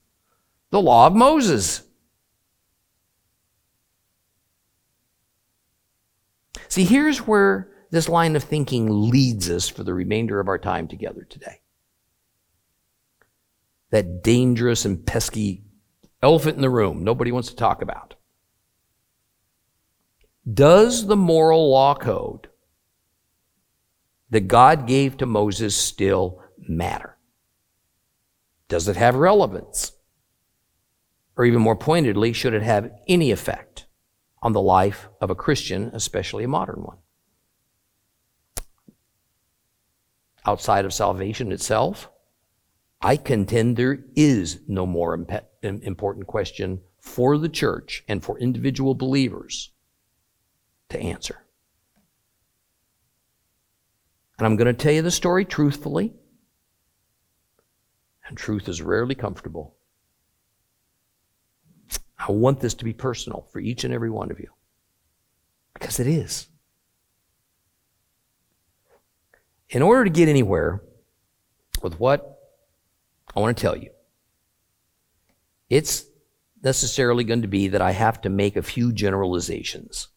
[0.70, 1.82] The law of Moses.
[6.68, 10.88] See, here's where this line of thinking leads us for the remainder of our time
[10.88, 11.61] together today.
[13.92, 15.62] That dangerous and pesky
[16.20, 18.16] elephant in the room nobody wants to talk about.
[20.52, 22.48] Does the moral law code
[24.30, 27.16] that God gave to Moses still matter?
[28.66, 29.92] Does it have relevance?
[31.36, 33.86] Or even more pointedly, should it have any effect?
[34.42, 36.98] on the life of a Christian, especially a modern one.
[40.44, 42.10] Outside of salvation itself,
[43.02, 48.94] I contend there is no more imp- important question for the church and for individual
[48.94, 49.72] believers
[50.90, 51.44] to answer.
[54.38, 56.14] And I'm going to tell you the story truthfully,
[58.26, 59.76] and truth is rarely comfortable.
[62.18, 64.48] I want this to be personal for each and every one of you.
[65.74, 66.46] Because it is.
[69.70, 70.82] In order to get anywhere
[71.82, 72.41] with what
[73.34, 73.90] I want to tell you,
[75.70, 76.04] it's
[76.62, 80.08] necessarily going to be that I have to make a few generalizations.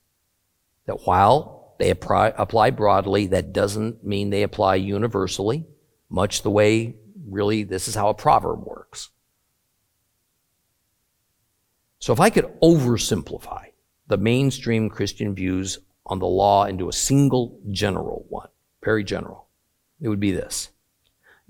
[0.86, 3.28] That while They apply, broadly.
[3.28, 5.66] That doesn't mean they apply universally,
[6.10, 6.96] much the way,
[7.28, 9.10] really, this is how a proverb works.
[12.00, 13.68] So if I could oversimplify
[14.08, 18.50] the mainstream Christian views on the law into a single general one,
[18.84, 19.48] very general,
[20.00, 20.70] it would be this.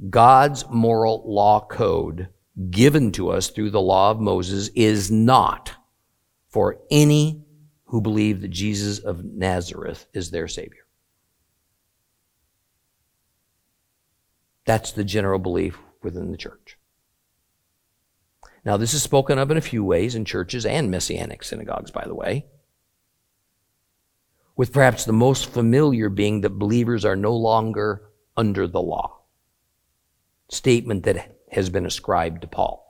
[0.10, 2.30] God's moral law code
[2.70, 5.74] given to us through the law of Moses is not
[6.50, 7.44] for any
[7.86, 10.86] who believe that Jesus of Nazareth is their Savior.
[14.66, 16.78] That's the general belief within the church.
[18.66, 22.04] Now, this is spoken of in a few ways in churches and messianic synagogues, by
[22.06, 22.48] the way,
[24.56, 29.22] with perhaps the most familiar being that believers are no longer under the law.
[30.50, 32.86] Statement that has been ascribed to Paul.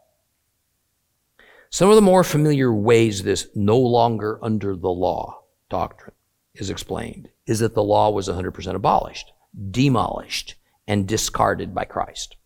[1.69, 6.15] Some of the more familiar ways this no longer under the law doctrine
[6.53, 9.31] is explained is that the law was 100% abolished,
[9.71, 10.55] demolished,
[10.87, 12.37] and discarded by Christ,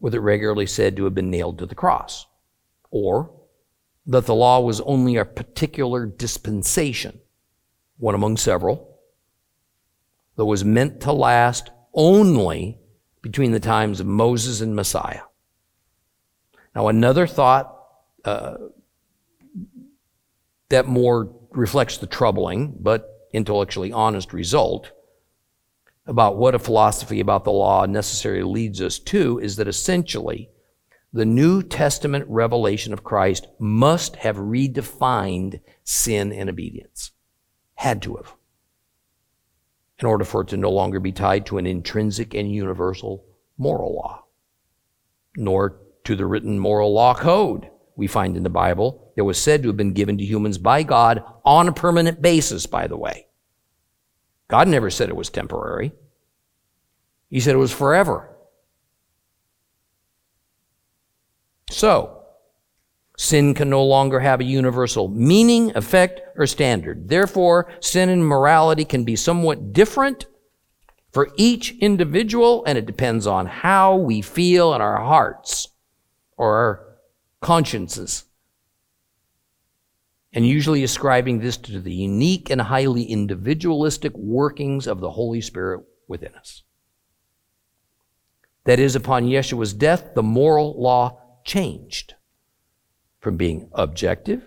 [0.00, 2.26] with it regularly said to have been nailed to the cross,
[2.90, 3.30] or
[4.06, 7.20] that the law was only a particular dispensation,
[7.98, 8.98] one among several,
[10.36, 12.78] that was meant to last only
[13.22, 15.22] between the times of Moses and Messiah.
[16.74, 17.78] Now, another thought
[18.24, 18.56] uh,
[20.68, 24.90] that more reflects the troubling but intellectually honest result
[26.06, 30.50] about what a philosophy about the law necessarily leads us to is that essentially
[31.12, 37.12] the New Testament revelation of Christ must have redefined sin and obedience.
[37.74, 38.34] Had to have
[40.02, 43.24] in order for it to no longer be tied to an intrinsic and universal
[43.56, 44.24] moral law,
[45.36, 49.62] nor to the written moral law code we find in the Bible that was said
[49.62, 53.28] to have been given to humans by God on a permanent basis, by the way.
[54.48, 55.92] God never said it was temporary.
[57.30, 58.28] He said it was forever.
[61.70, 62.21] So,
[63.22, 67.08] Sin can no longer have a universal meaning, effect, or standard.
[67.08, 70.26] Therefore, sin and morality can be somewhat different
[71.12, 75.68] for each individual, and it depends on how we feel in our hearts
[76.36, 76.98] or our
[77.40, 78.24] consciences.
[80.32, 85.84] And usually ascribing this to the unique and highly individualistic workings of the Holy Spirit
[86.08, 86.64] within us.
[88.64, 92.14] That is, upon Yeshua's death, the moral law changed
[93.22, 94.42] from being objective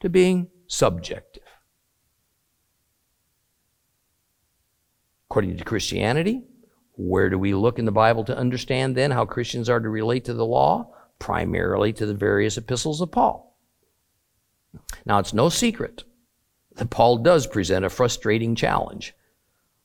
[0.00, 1.44] to being subjective.
[5.30, 6.42] According to Christianity,
[6.96, 10.24] where do we look in the Bible to understand then how Christians are to relate
[10.24, 10.92] to the law?
[11.20, 13.56] Primarily to the various epistles of Paul.
[15.06, 16.02] Now, it's no secret
[16.74, 19.14] that Paul does present a frustrating challenge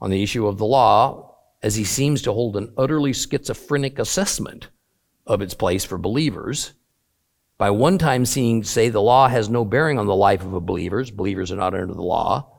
[0.01, 4.69] on the issue of the law as he seems to hold an utterly schizophrenic assessment
[5.27, 6.73] of its place for believers
[7.57, 10.59] by one time seeing say the law has no bearing on the life of a
[10.59, 12.51] believers believers are not under the law.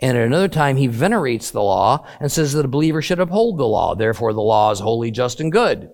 [0.00, 3.58] And at another time he venerates the law and says that a believer should uphold
[3.58, 3.94] the law.
[3.94, 5.90] Therefore the law is holy just and good.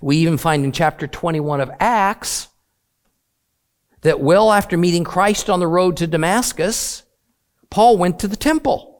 [0.00, 2.48] We even find in chapter 21 of acts
[4.00, 7.04] that well after meeting christ on the road to damascus
[7.70, 8.90] paul went to the temple.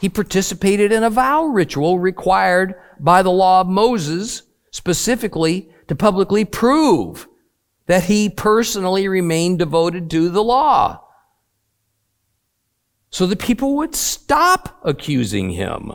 [0.00, 6.44] He participated in a vow ritual required by the law of moses specifically to publicly
[6.44, 7.28] prove
[7.86, 11.04] that he personally remained devoted to the law.
[13.10, 15.92] So that people would stop accusing him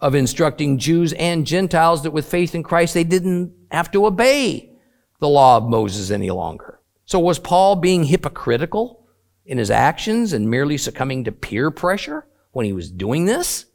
[0.00, 4.72] of instructing Jews and Gentiles that with faith in Christ they didn't have to obey
[5.20, 6.80] the law of Moses any longer.
[7.04, 9.06] So was Paul being hypocritical
[9.44, 13.66] in his actions and merely succumbing to peer pressure when he was doing this?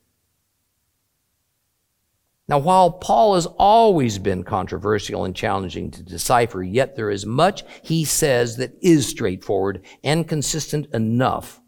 [2.48, 7.64] Now, while Paul has always been controversial and challenging to decipher, yet there is much
[7.82, 11.60] he says that is straightforward and consistent enough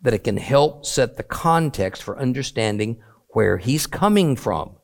[0.00, 4.76] that it can help set the context for understanding where he's coming from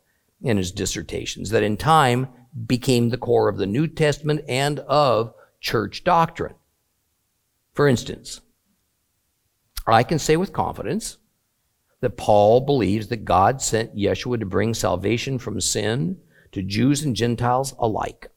[0.43, 2.28] in his dissertations, that in time
[2.66, 6.55] became the core of the New Testament and of church doctrine.
[7.72, 8.40] For instance,
[9.86, 11.16] I can say with confidence
[12.03, 16.19] that Paul believes that God sent Yeshua to bring salvation from sin
[16.51, 18.29] to Jews and Gentiles alike.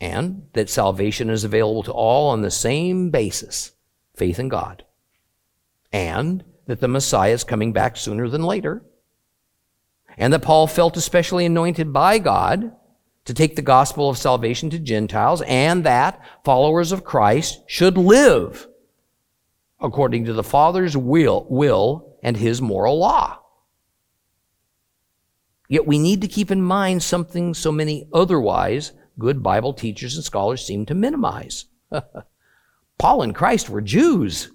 [0.00, 3.72] And that salvation is available to all on the same basis
[4.16, 4.84] faith in God.
[5.92, 8.82] And that the Messiah is coming back sooner than later.
[10.18, 12.72] And that Paul felt especially anointed by God
[13.24, 18.66] to take the gospel of salvation to Gentiles and that followers of Christ should live
[19.80, 23.38] according to the Father's will, will and his moral law.
[25.68, 30.24] Yet we need to keep in mind something so many otherwise good Bible teachers and
[30.24, 31.66] scholars seem to minimize.
[32.98, 34.50] Paul and Christ were Jews.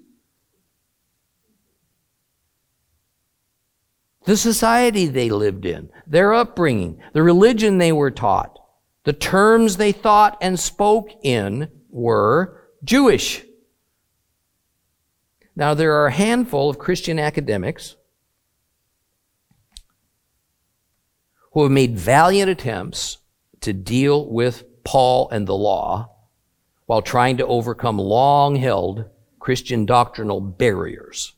[4.26, 8.60] The society they lived in, their upbringing, the religion they were taught,
[9.04, 13.44] the terms they thought and spoke in were Jewish.
[15.56, 17.96] Now, there are a handful of Christian academics
[21.54, 23.20] who have made valiant attempts
[23.62, 26.12] to deal with Paul and the law
[26.86, 29.06] while trying to overcome long held
[29.40, 31.34] Christian doctrinal barriers.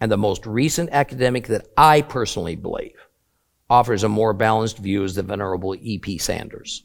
[0.00, 2.96] And the most recent academic that I personally believe
[3.68, 6.18] offers a more balanced view is the Venerable E.P.
[6.18, 6.84] Sanders.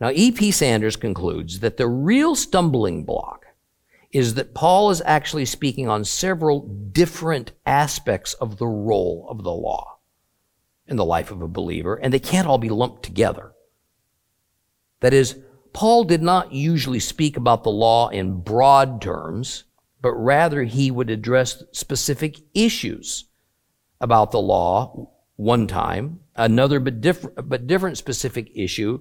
[0.00, 0.50] Now, E.P.
[0.50, 3.37] Sanders concludes that the real stumbling block
[4.10, 9.52] is that Paul is actually speaking on several different aspects of the role of the
[9.52, 9.98] law
[10.86, 13.52] in the life of a believer, and they can't all be lumped together.
[15.00, 15.38] That is,
[15.74, 19.64] Paul did not usually speak about the law in broad terms,
[20.00, 23.26] but rather he would address specific issues
[24.00, 29.00] about the law one time, another but different, but different specific issue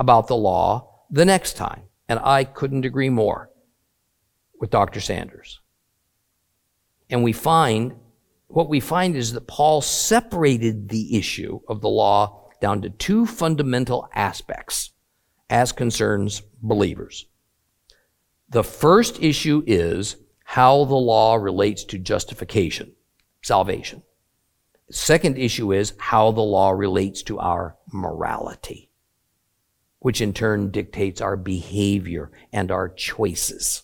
[0.00, 1.82] about the law the next time.
[2.08, 3.50] And I couldn't agree more
[4.60, 5.00] with Dr.
[5.00, 5.60] Sanders.
[7.10, 7.94] And we find,
[8.48, 13.26] what we find is that Paul separated the issue of the law down to two
[13.26, 14.90] fundamental aspects
[15.48, 17.26] as concerns believers.
[18.48, 22.92] The first issue is how the law relates to justification,
[23.42, 24.02] salvation.
[24.90, 28.90] Second issue is how the law relates to our morality,
[29.98, 33.82] which in turn dictates our behavior and our choices.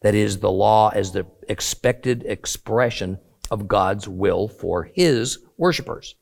[0.00, 3.18] That is, the law as the expected expression
[3.50, 6.14] of God's will for His worshipers.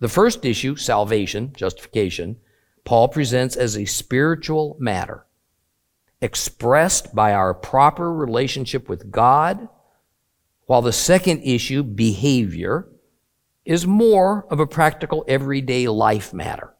[0.00, 2.36] The first issue, salvation, justification,
[2.84, 5.26] Paul presents as a spiritual matter
[6.20, 9.68] expressed by our proper relationship with God,
[10.66, 12.88] while the second issue, behavior,
[13.64, 16.74] is more of a practical everyday life matter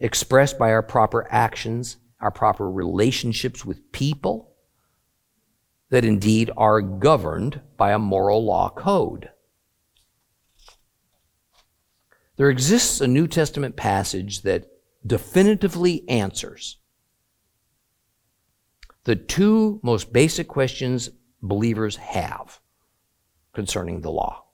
[0.00, 4.47] expressed by our proper actions, our proper relationships with people
[5.90, 9.30] that indeed are governed by a moral law code.
[12.36, 14.70] There exists a New Testament passage that
[15.06, 16.78] definitively answers
[19.04, 21.08] the two most basic questions
[21.40, 22.60] believers have
[23.54, 24.44] concerning the law.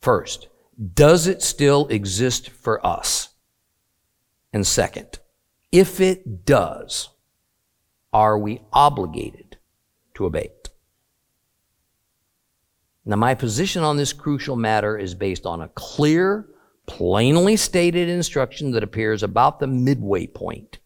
[0.00, 0.48] First,
[0.94, 3.30] does it still exist for us?
[4.52, 5.18] And second,
[5.72, 7.10] if it does,
[8.12, 9.47] are we obligated
[10.18, 10.68] to it?
[13.04, 16.46] Now, my position on this crucial matter is based on a clear,
[16.86, 20.78] plainly stated instruction that appears about the midway point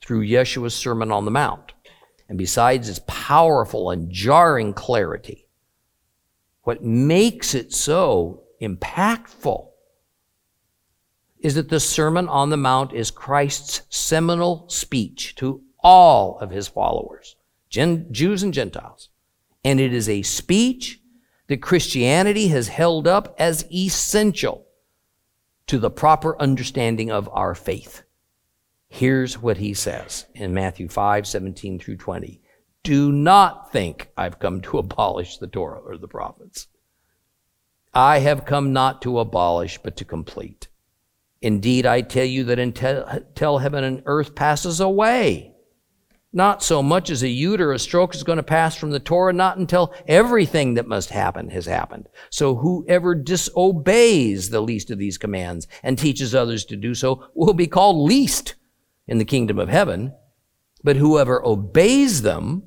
[0.00, 1.72] through Yeshua's Sermon on the Mount.
[2.28, 5.46] And besides its powerful and jarring clarity,
[6.64, 9.68] what makes it so impactful
[11.38, 16.66] is that the Sermon on the Mount is Christ's seminal speech to all of his
[16.66, 17.35] followers,
[17.68, 19.08] Jews and Gentiles.
[19.64, 21.00] And it is a speech
[21.48, 24.66] that Christianity has held up as essential
[25.66, 28.02] to the proper understanding of our faith.
[28.88, 32.40] Here's what he says in Matthew 5 17 through 20.
[32.82, 36.68] Do not think I've come to abolish the Torah or the prophets.
[37.92, 40.68] I have come not to abolish, but to complete.
[41.42, 45.55] Indeed, I tell you that until heaven and earth passes away,
[46.32, 49.00] not so much as a yud or a stroke is going to pass from the
[49.00, 52.08] Torah, not until everything that must happen has happened.
[52.30, 57.54] So whoever disobeys the least of these commands and teaches others to do so will
[57.54, 58.54] be called least
[59.06, 60.12] in the kingdom of heaven.
[60.84, 62.64] But whoever obeys them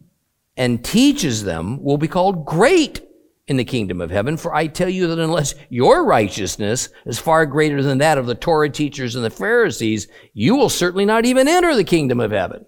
[0.58, 3.06] and teaches them will be called great
[3.48, 4.38] in the kingdom of heaven.
[4.38, 8.36] For I tell you that unless your righteousness is far greater than that of the
[8.36, 12.66] Torah teachers and the Pharisees, you will certainly not even enter the kingdom of heaven.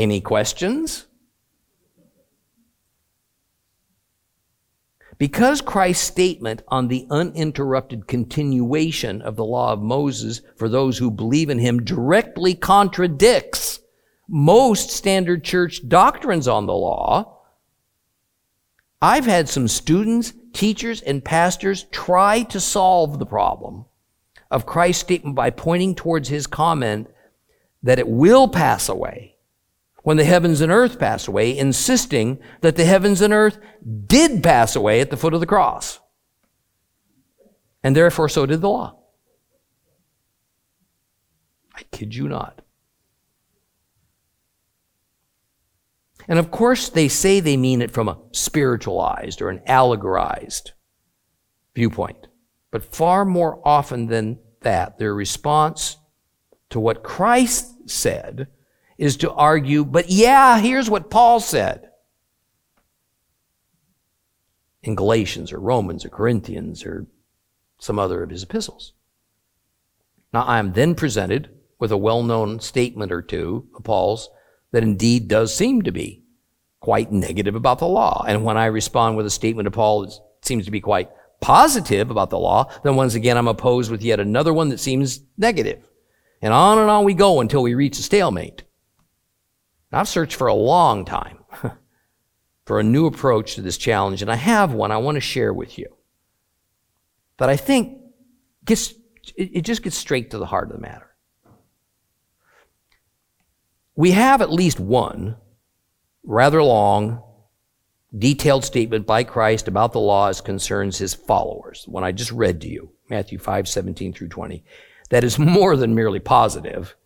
[0.00, 1.06] Any questions?
[5.18, 11.10] Because Christ's statement on the uninterrupted continuation of the law of Moses for those who
[11.10, 13.80] believe in him directly contradicts
[14.26, 17.42] most standard church doctrines on the law,
[19.02, 23.84] I've had some students, teachers, and pastors try to solve the problem
[24.50, 27.06] of Christ's statement by pointing towards his comment
[27.82, 29.36] that it will pass away
[30.02, 33.58] when the heavens and earth pass away, insisting that the heavens and earth
[34.06, 36.00] did pass away at the foot of the cross.
[37.82, 38.98] And therefore, so did the law.
[41.74, 42.62] I kid you not.
[46.28, 50.72] And of course, they say they mean it from a spiritualized or an allegorized
[51.74, 52.28] viewpoint.
[52.70, 55.96] But far more often than that, their response
[56.68, 58.46] to what Christ said
[59.00, 61.88] is to argue, but yeah, here's what Paul said
[64.82, 67.06] in Galatians or Romans or Corinthians or
[67.78, 68.92] some other of his epistles.
[70.34, 71.48] Now, I am then presented
[71.78, 74.28] with a well known statement or two of Paul's
[74.72, 76.22] that indeed does seem to be
[76.80, 78.22] quite negative about the law.
[78.28, 82.10] And when I respond with a statement of Paul that seems to be quite positive
[82.10, 85.88] about the law, then once again I'm opposed with yet another one that seems negative.
[86.42, 88.64] And on and on we go until we reach a stalemate.
[89.92, 91.38] I've searched for a long time
[92.64, 95.52] for a new approach to this challenge, and I have one I want to share
[95.52, 95.86] with you
[97.38, 97.98] that I think
[98.64, 98.94] gets,
[99.34, 101.10] it just gets straight to the heart of the matter.
[103.96, 105.36] We have at least one
[106.22, 107.22] rather long,
[108.16, 112.60] detailed statement by Christ about the law as concerns his followers, one I just read
[112.60, 114.64] to you, Matthew 5, 17 through 20,
[115.10, 116.96] that is more than merely positive,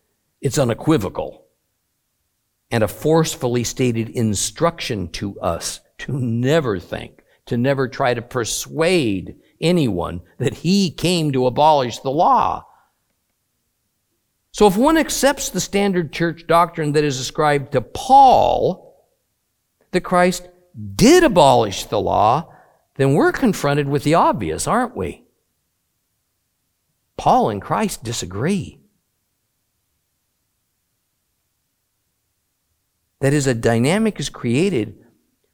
[0.41, 1.44] it's unequivocal,
[2.71, 9.35] and a forcefully stated instruction to us to never think, to never try to persuade
[9.61, 12.65] anyone that he came to abolish the law.
[14.51, 19.05] So if one accepts the standard church doctrine that is ascribed to Paul,
[19.91, 20.47] that Christ
[20.95, 22.53] did abolish the law,
[22.95, 25.25] then we're confronted with the obvious, aren't we?
[27.17, 28.79] Paul and Christ disagree.
[33.25, 35.03] That is, a dynamic is created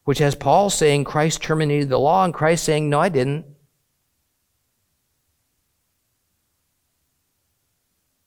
[0.04, 3.46] which has Paul saying Christ terminated the law and Christ saying, No, I didn't.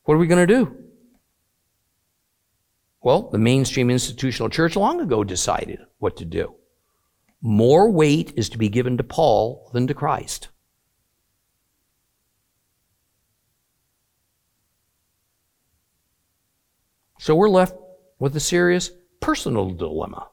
[0.04, 0.74] What are we going to do?
[3.02, 6.54] Well, the mainstream institutional church long ago decided what to do.
[7.42, 10.48] More weight is to be given to Paul than to Christ.
[17.18, 17.76] So we're left
[18.18, 18.90] with a serious
[19.20, 20.28] personal dilemma.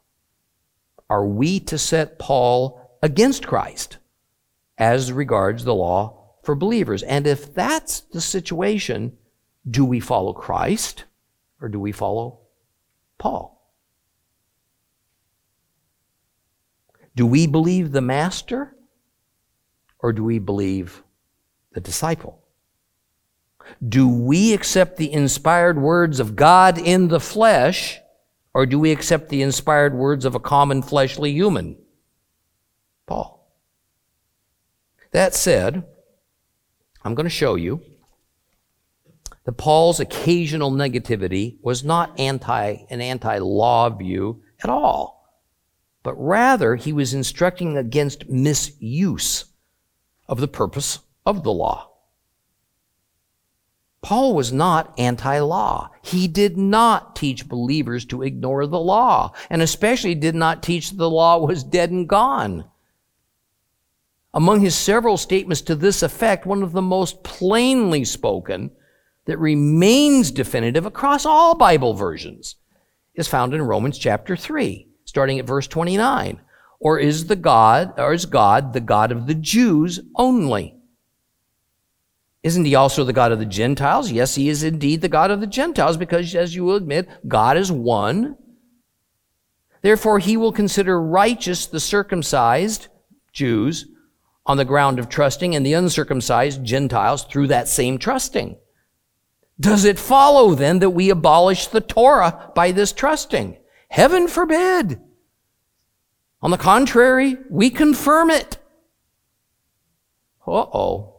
[1.09, 3.97] Are we to set Paul against Christ
[4.77, 7.03] as regards the law for believers?
[7.03, 9.17] And if that's the situation,
[9.69, 11.05] do we follow Christ
[11.59, 12.39] or do we follow
[13.17, 13.61] Paul?
[17.15, 18.75] Do we believe the master
[19.99, 21.03] or do we believe
[21.73, 22.39] the disciple?
[23.87, 28.00] Do we accept the inspired words of God in the flesh
[28.53, 31.77] or do we accept the inspired words of a common fleshly human?
[33.05, 33.41] Paul.
[35.11, 35.83] That said,
[37.03, 37.81] I'm going to show you
[39.45, 45.25] that Paul's occasional negativity was not anti an anti-law view at all,
[46.03, 49.45] but rather he was instructing against misuse
[50.27, 51.90] of the purpose of the law.
[54.01, 55.91] Paul was not anti-law.
[56.01, 60.97] He did not teach believers to ignore the law, and especially did not teach that
[60.97, 62.65] the law was dead and gone.
[64.33, 68.71] Among his several statements to this effect, one of the most plainly spoken
[69.25, 72.55] that remains definitive across all Bible versions
[73.13, 76.41] is found in Romans chapter 3, starting at verse 29.
[76.79, 80.75] Or is the God, or is God the God of the Jews only?
[82.43, 84.11] Isn't he also the God of the Gentiles?
[84.11, 87.55] Yes, he is indeed the God of the Gentiles because, as you will admit, God
[87.55, 88.35] is one.
[89.83, 92.87] Therefore, he will consider righteous the circumcised
[93.31, 93.85] Jews
[94.45, 98.57] on the ground of trusting and the uncircumcised Gentiles through that same trusting.
[99.59, 103.57] Does it follow then that we abolish the Torah by this trusting?
[103.89, 104.99] Heaven forbid.
[106.41, 108.57] On the contrary, we confirm it.
[110.47, 111.10] Uh oh.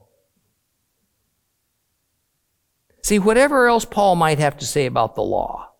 [3.03, 5.73] See, whatever else Paul might have to say about the law,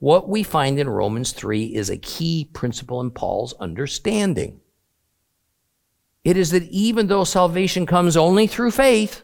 [0.00, 4.60] what we find in Romans 3 is a key principle in Paul's understanding.
[6.24, 9.22] It is that even though salvation comes only through faith,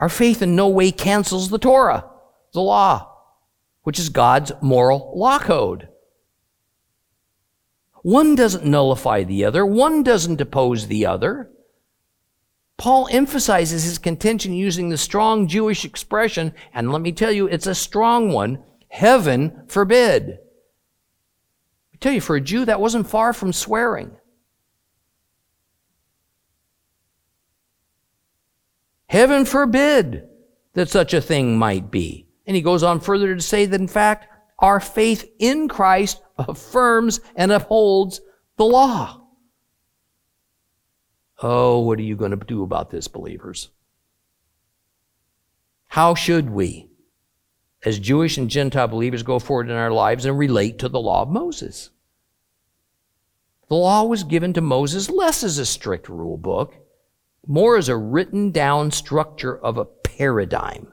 [0.00, 2.10] our faith in no way cancels the Torah,
[2.52, 3.16] the law,
[3.82, 5.88] which is God's moral law code.
[8.02, 11.52] One doesn't nullify the other, one doesn't oppose the other.
[12.76, 17.66] Paul emphasizes his contention using the strong Jewish expression, and let me tell you, it's
[17.66, 20.38] a strong one heaven forbid.
[21.94, 24.16] I tell you, for a Jew, that wasn't far from swearing.
[29.06, 30.28] Heaven forbid
[30.72, 32.26] that such a thing might be.
[32.46, 34.26] And he goes on further to say that, in fact,
[34.58, 38.20] our faith in Christ affirms and upholds
[38.56, 39.21] the law.
[41.42, 43.70] Oh, what are you going to do about this, believers?
[45.88, 46.88] How should we,
[47.84, 51.22] as Jewish and Gentile believers, go forward in our lives and relate to the law
[51.22, 51.90] of Moses?
[53.68, 56.76] The law was given to Moses less as a strict rule book
[57.46, 60.92] more as a written down structure of a paradigm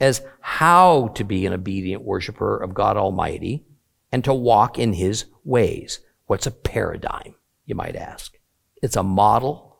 [0.00, 3.64] as how to be an obedient worshiper of God Almighty
[4.10, 6.00] and to walk in His ways.
[6.26, 8.39] What's a paradigm, you might ask?
[8.82, 9.78] It's a model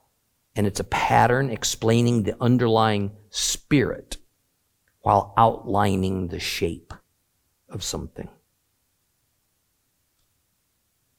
[0.55, 4.17] and it's a pattern explaining the underlying spirit
[5.03, 6.93] while outlining the shape
[7.69, 8.29] of something.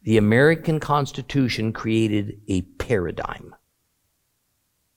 [0.03, 3.55] The American Constitution created a paradigm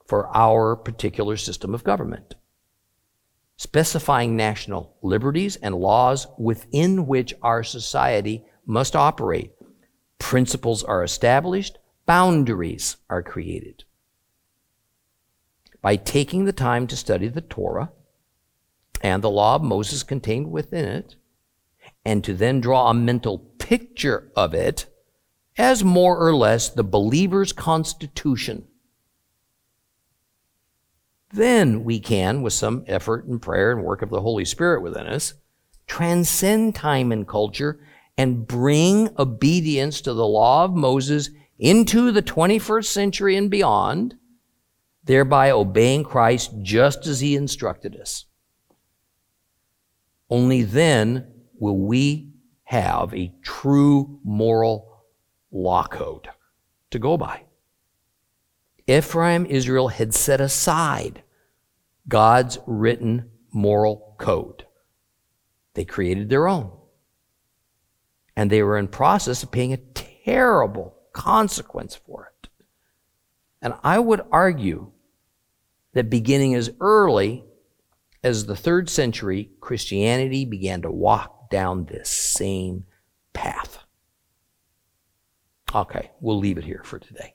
[0.06, 2.34] for our particular system of government,
[3.56, 9.52] specifying national liberties and laws within which our society must operate.
[10.18, 13.84] Principles are established, boundaries are created.
[15.80, 17.92] By taking the time to study the Torah
[19.02, 21.16] and the law of Moses contained within it,
[22.04, 24.86] and to then draw a mental picture of it
[25.58, 28.66] as more or less the believer's constitution
[31.34, 35.06] then we can, with some effort and prayer and work of the Holy Spirit within
[35.08, 35.34] us,
[35.86, 37.80] transcend time and culture
[38.16, 44.16] and bring obedience to the law of Moses into the 21st century and beyond,
[45.04, 48.24] thereby obeying Christ just as he instructed us.
[50.30, 51.26] Only then
[51.58, 52.32] will we
[52.64, 55.04] have a true moral
[55.52, 56.28] law code
[56.90, 57.44] to go by.
[58.86, 61.22] Ephraim, Israel had set aside
[62.08, 64.66] God's written moral code.
[65.74, 66.70] They created their own.
[68.36, 72.48] And they were in process of paying a terrible consequence for it.
[73.62, 74.92] And I would argue
[75.94, 77.44] that beginning as early
[78.22, 82.84] as the third century, Christianity began to walk down this same
[83.32, 83.78] path.
[85.74, 87.33] Okay, we'll leave it here for today.